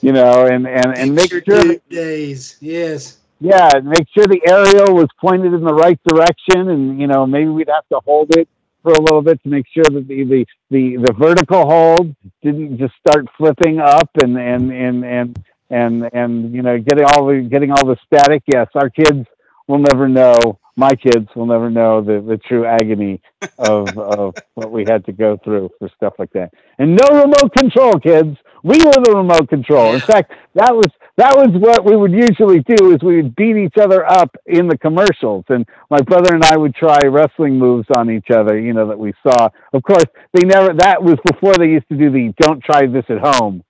[0.00, 2.56] You know, and, and, and make sure that, days.
[2.60, 3.18] Yes.
[3.40, 3.80] Yeah.
[3.82, 6.68] Make sure the aerial was pointed in the right direction.
[6.70, 8.48] And, you know, maybe we'd have to hold it
[8.82, 12.78] for a little bit to make sure that the, the, the, the vertical hold didn't
[12.78, 17.40] just start flipping up and, and, and, and, and and you know getting all the
[17.42, 18.42] getting all the static.
[18.46, 19.26] Yes, our kids
[19.66, 20.58] will never know.
[20.78, 23.20] My kids will never know the, the true agony
[23.58, 26.52] of of what we had to go through for stuff like that.
[26.78, 28.36] And no remote control, kids.
[28.62, 29.94] We were the remote control.
[29.94, 33.56] In fact, that was that was what we would usually do is we would beat
[33.56, 35.44] each other up in the commercials.
[35.48, 38.98] And my brother and I would try wrestling moves on each other, you know, that
[38.98, 39.48] we saw.
[39.72, 43.04] Of course, they never that was before they used to do the don't try this
[43.08, 43.64] at home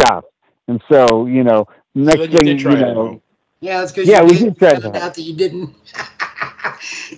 [0.00, 0.26] stuff.
[0.68, 3.20] And so, you know, next so thing you, know,
[3.58, 5.74] yeah, that's because yeah, we did try out that you didn't.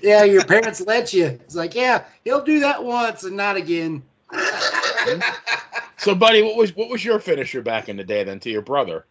[0.02, 1.26] yeah, your parents let you.
[1.26, 4.02] It's like, yeah, he'll do that once and not again.
[5.96, 8.62] so, buddy, what was what was your finisher back in the day then to your
[8.62, 9.06] brother?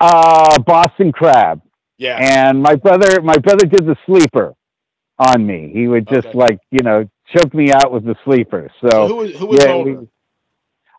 [0.00, 1.62] Uh, Boston Crab.
[1.96, 2.18] Yeah.
[2.20, 4.54] And my brother, my brother did the sleeper
[5.18, 5.70] on me.
[5.72, 6.38] He would just okay.
[6.38, 8.70] like you know choke me out with the sleeper.
[8.80, 10.00] So, so who was who was yeah, older?
[10.00, 10.08] We,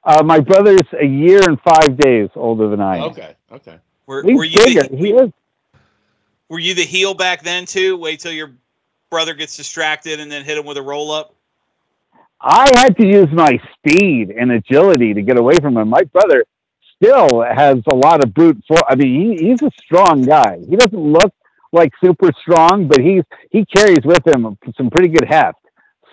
[0.03, 3.03] Uh, my brother's a year and five days older than I am.
[3.05, 3.35] Okay.
[3.51, 3.79] Okay.
[4.05, 4.83] Were, He's were you bigger.
[4.83, 5.31] the, he is.
[6.49, 7.97] Were you the heel back then too?
[7.97, 8.51] Wait till your
[9.09, 11.35] brother gets distracted and then hit him with a roll up.
[12.41, 15.89] I had to use my speed and agility to get away from him.
[15.89, 16.45] My brother
[16.95, 18.83] still has a lot of brute force.
[18.87, 20.59] I mean, he, he's a strong guy.
[20.69, 21.33] He doesn't look
[21.71, 25.59] like super strong, but he's he carries with him some pretty good heft.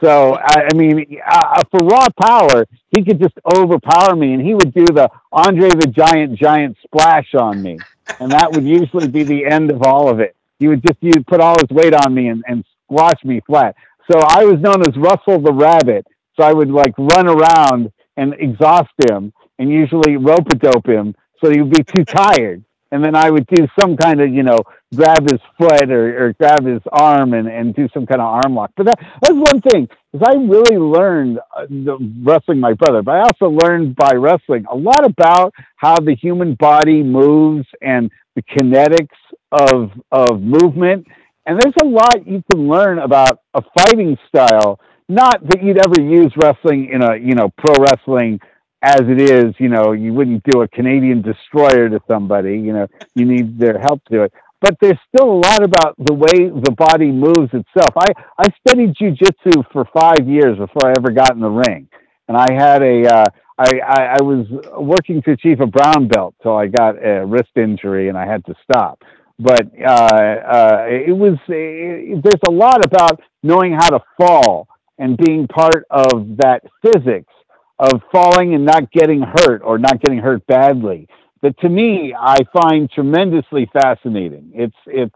[0.02, 4.54] So I, I mean, uh, for raw power, he could just overpower me, and he
[4.54, 7.78] would do the Andre the Giant giant splash on me,
[8.20, 10.34] and that would usually be the end of all of it.
[10.58, 13.76] He would just you put all his weight on me and, and squash me flat.
[14.10, 16.06] So I was known as Russell the Rabbit.
[16.36, 21.14] So I would like run around and exhaust him, and usually rope a dope him
[21.42, 22.64] so he would be too tired.
[22.92, 24.62] And then I would do some kind of, you know,
[24.94, 28.54] grab his foot or, or grab his arm and, and do some kind of arm
[28.54, 28.70] lock.
[28.76, 33.16] But that, that's one thing, because I really learned uh, the, wrestling my brother, but
[33.16, 38.42] I also learned by wrestling a lot about how the human body moves and the
[38.42, 39.08] kinetics
[39.50, 41.06] of, of movement.
[41.46, 44.78] And there's a lot you can learn about a fighting style.
[45.08, 48.38] Not that you'd ever use wrestling in a, you know, pro wrestling
[48.82, 52.86] as it is, you know, you wouldn't do a Canadian destroyer to somebody, you know,
[53.14, 54.32] you need their help to do it.
[54.60, 57.94] But there's still a lot about the way the body moves itself.
[57.96, 61.88] I, I studied jujitsu for five years before I ever got in the ring.
[62.28, 63.26] And I had a, uh,
[63.58, 64.46] I, I, I was
[64.78, 68.44] working to achieve a brown belt till I got a wrist injury and I had
[68.46, 69.02] to stop.
[69.38, 74.68] But uh, uh, it was, uh, there's a lot about knowing how to fall
[74.98, 77.32] and being part of that physics
[77.82, 81.08] of falling and not getting hurt or not getting hurt badly
[81.42, 84.52] that to me I find tremendously fascinating.
[84.54, 85.14] It's it's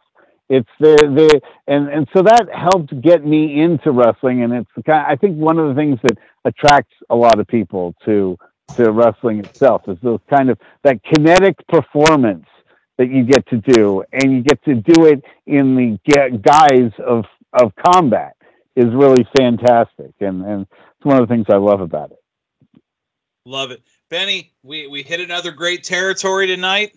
[0.48, 5.06] it's the the and and so that helped get me into wrestling, and it's kind.
[5.06, 8.36] Of, I think one of the things that attracts a lot of people to
[8.76, 12.46] to wrestling itself is those kind of that kinetic performance
[12.98, 15.98] that you get to do, and you get to do it in the
[16.42, 18.34] guise of of combat
[18.74, 22.18] is really fantastic, and and it's one of the things I love about it.
[23.46, 23.80] Love it.
[24.08, 26.96] Benny, we, we hit another great territory tonight.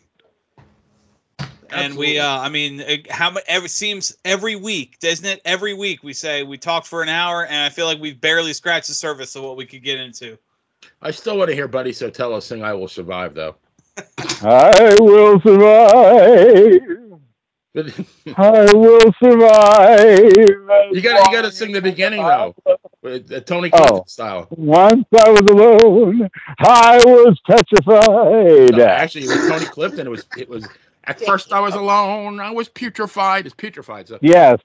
[1.72, 3.44] And we, uh, I mean, how much?
[3.48, 5.40] It seems every week, doesn't it?
[5.46, 8.54] Every week we say we talked for an hour, and I feel like we've barely
[8.54, 10.36] scratched the surface of what we could get into.
[11.04, 13.56] I still want to hear Buddy Sotelo sing "I Will Survive," though.
[14.42, 17.09] I will survive.
[17.76, 20.10] I will survive.
[20.92, 22.56] You gotta, you got to sing the beginning though,
[23.04, 24.48] with, Tony Clifton oh, style.
[24.50, 28.76] Once I was alone, I was petrified.
[28.76, 30.08] No, actually, it was Tony Clifton.
[30.08, 30.68] It was it was.
[31.04, 32.40] At first, I was alone.
[32.40, 33.46] I was putrefied.
[33.46, 34.08] It's putrefied.
[34.08, 34.18] So.
[34.22, 34.60] Yes.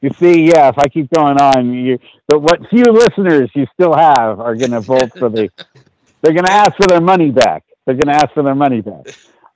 [0.00, 0.68] You see, yeah.
[0.68, 4.72] If I keep going on, you but what few listeners you still have are going
[4.72, 5.50] to vote for the.
[6.22, 7.64] They're going to ask for their money back.
[7.84, 9.06] They're going to ask for their money back.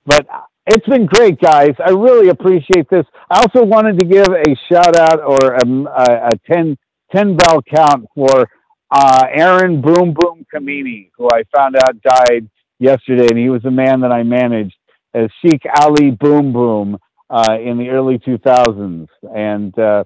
[0.06, 0.26] But
[0.66, 1.72] it's been great, guys.
[1.84, 3.04] I really appreciate this.
[3.30, 6.76] I also wanted to give a shout out or a, a, a 10,
[7.14, 8.48] 10 bell count for
[8.90, 12.48] uh, Aaron Boom Boom Kamini, who I found out died
[12.78, 14.76] yesterday, and he was a man that I managed
[15.14, 16.98] as Sheik Ali Boom Boom
[17.30, 19.08] uh, in the early 2000s.
[19.34, 20.04] And uh,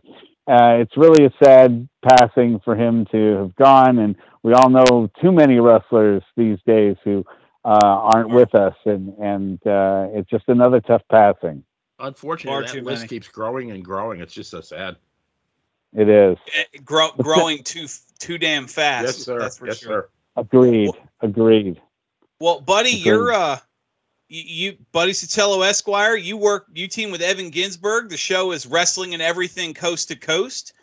[0.48, 5.10] uh, it's really a sad passing for him to have gone, and we all know
[5.20, 7.24] too many wrestlers these days who
[7.72, 11.64] aren't with us, and and uh, it's just another tough passing.
[11.98, 13.08] Unfortunately, that list many.
[13.08, 14.20] keeps growing and growing.
[14.20, 14.96] It's just so sad.
[15.94, 16.36] It is
[16.72, 17.86] it, grow, growing too
[18.18, 19.06] too damn fast.
[19.06, 19.38] Yes, sir.
[19.38, 19.88] That's for yes, sure.
[20.02, 20.08] Sir.
[20.36, 20.88] Agreed.
[20.88, 21.80] Well, Agreed.
[22.38, 23.06] Well, buddy, Agreed.
[23.06, 23.58] you're uh,
[24.28, 26.16] you, you buddy Sotelo Esquire.
[26.16, 26.66] You work.
[26.74, 28.10] You team with Evan Ginsberg.
[28.10, 30.74] The show is Wrestling and Everything Coast to Coast.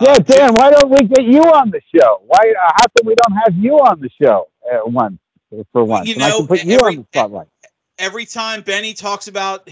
[0.00, 0.54] Yeah, uh, Dan.
[0.54, 2.22] Why don't we get you on the show?
[2.26, 2.38] Why?
[2.38, 5.18] Uh, how come we don't have you on the show at once?
[5.72, 6.08] For once.
[6.08, 7.48] You know, and I can put you every, on the spotlight.
[7.98, 9.68] Every time Benny talks about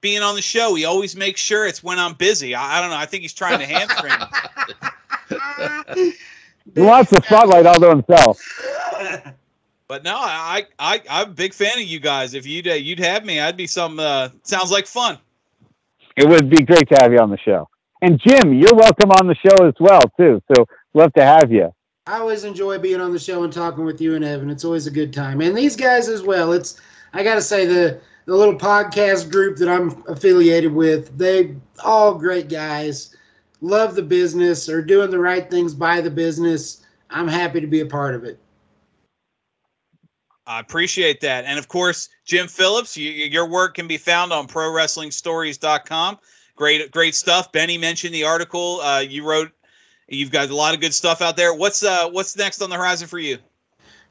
[0.00, 2.54] being on the show, he always makes sure it's when I'm busy.
[2.54, 2.96] I, I don't know.
[2.96, 4.12] I think he's trying to hamstring.
[6.74, 8.40] he wants the spotlight all to himself.
[9.92, 12.32] But no, I, I, I'm a big fan of you guys.
[12.32, 14.00] If you'd uh, you'd have me, I'd be some.
[14.00, 15.18] Uh, sounds like fun.
[16.16, 17.68] It would be great to have you on the show.
[18.00, 20.40] And Jim, you're welcome on the show as well too.
[20.54, 21.74] So love to have you.
[22.06, 24.50] I always enjoy being on the show and talking with you and Evan.
[24.50, 26.52] It's always a good time, and these guys as well.
[26.52, 26.80] It's
[27.12, 31.16] I got to say the the little podcast group that I'm affiliated with.
[31.16, 33.14] They all great guys,
[33.60, 36.84] love the business, are doing the right things by the business.
[37.10, 38.38] I'm happy to be a part of it.
[40.44, 42.96] I appreciate that, and of course, Jim Phillips.
[42.96, 46.18] You, your work can be found on ProWrestlingStories.com.
[46.56, 47.52] Great, great stuff.
[47.52, 49.52] Benny mentioned the article uh, you wrote
[50.12, 51.54] You've got a lot of good stuff out there.
[51.54, 53.38] What's uh what's next on the horizon for you?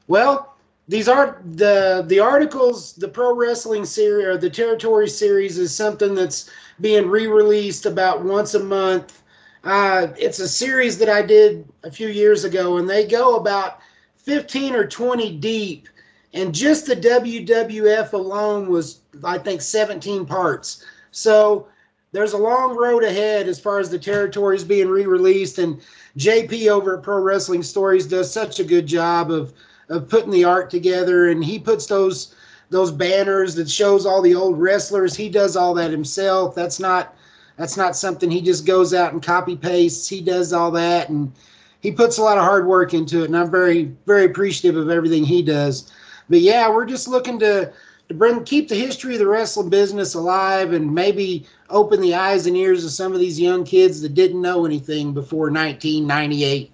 [0.08, 0.56] Well,
[0.88, 6.14] these are the the articles, the pro wrestling series or the territory series is something
[6.14, 6.50] that's
[6.80, 9.22] being re-released about once a month.
[9.62, 13.78] Uh, it's a series that I did a few years ago, and they go about
[14.16, 15.88] 15 or 20 deep.
[16.34, 20.84] And just the WWF alone was, I think, 17 parts.
[21.12, 21.68] So
[22.12, 25.58] there's a long road ahead as far as the territories being re-released.
[25.58, 25.80] And
[26.16, 29.52] JP over at Pro Wrestling Stories does such a good job of
[29.88, 32.34] of putting the art together, and he puts those
[32.70, 35.14] those banners that shows all the old wrestlers.
[35.14, 36.54] He does all that himself.
[36.54, 37.14] That's not
[37.56, 40.08] that's not something he just goes out and copy pastes.
[40.08, 41.32] He does all that, and
[41.80, 43.26] he puts a lot of hard work into it.
[43.26, 45.92] And I'm very very appreciative of everything he does.
[46.30, 47.72] But yeah, we're just looking to
[48.08, 52.46] to bring keep the history of the wrestling business alive and maybe open the eyes
[52.46, 56.72] and ears of some of these young kids that didn't know anything before 1998.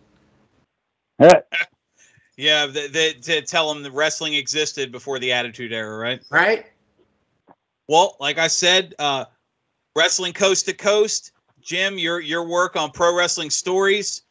[2.38, 6.22] Yeah, they, to tell them that wrestling existed before the Attitude Era, right?
[6.30, 6.66] Right.
[7.88, 9.24] Well, like I said, uh,
[9.96, 11.32] wrestling coast to coast.
[11.60, 14.22] Jim, your your work on pro wrestling stories,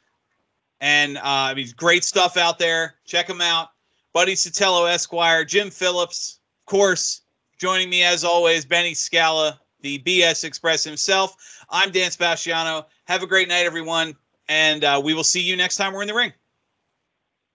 [0.80, 2.96] and uh, I mean, great stuff out there.
[3.06, 3.72] Check them out.
[4.14, 7.24] Buddy Sotelo Esquire, Jim Phillips, of course,
[7.58, 11.64] joining me as always, Benny Scala, the BS Express himself.
[11.70, 12.88] I'm Dan Sebastiano.
[13.06, 14.16] Have a great night, everyone,
[14.50, 16.34] and uh, we will see you next time we're in the ring.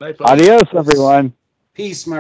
[0.01, 1.35] Adios, everyone.
[1.75, 2.11] Peace, my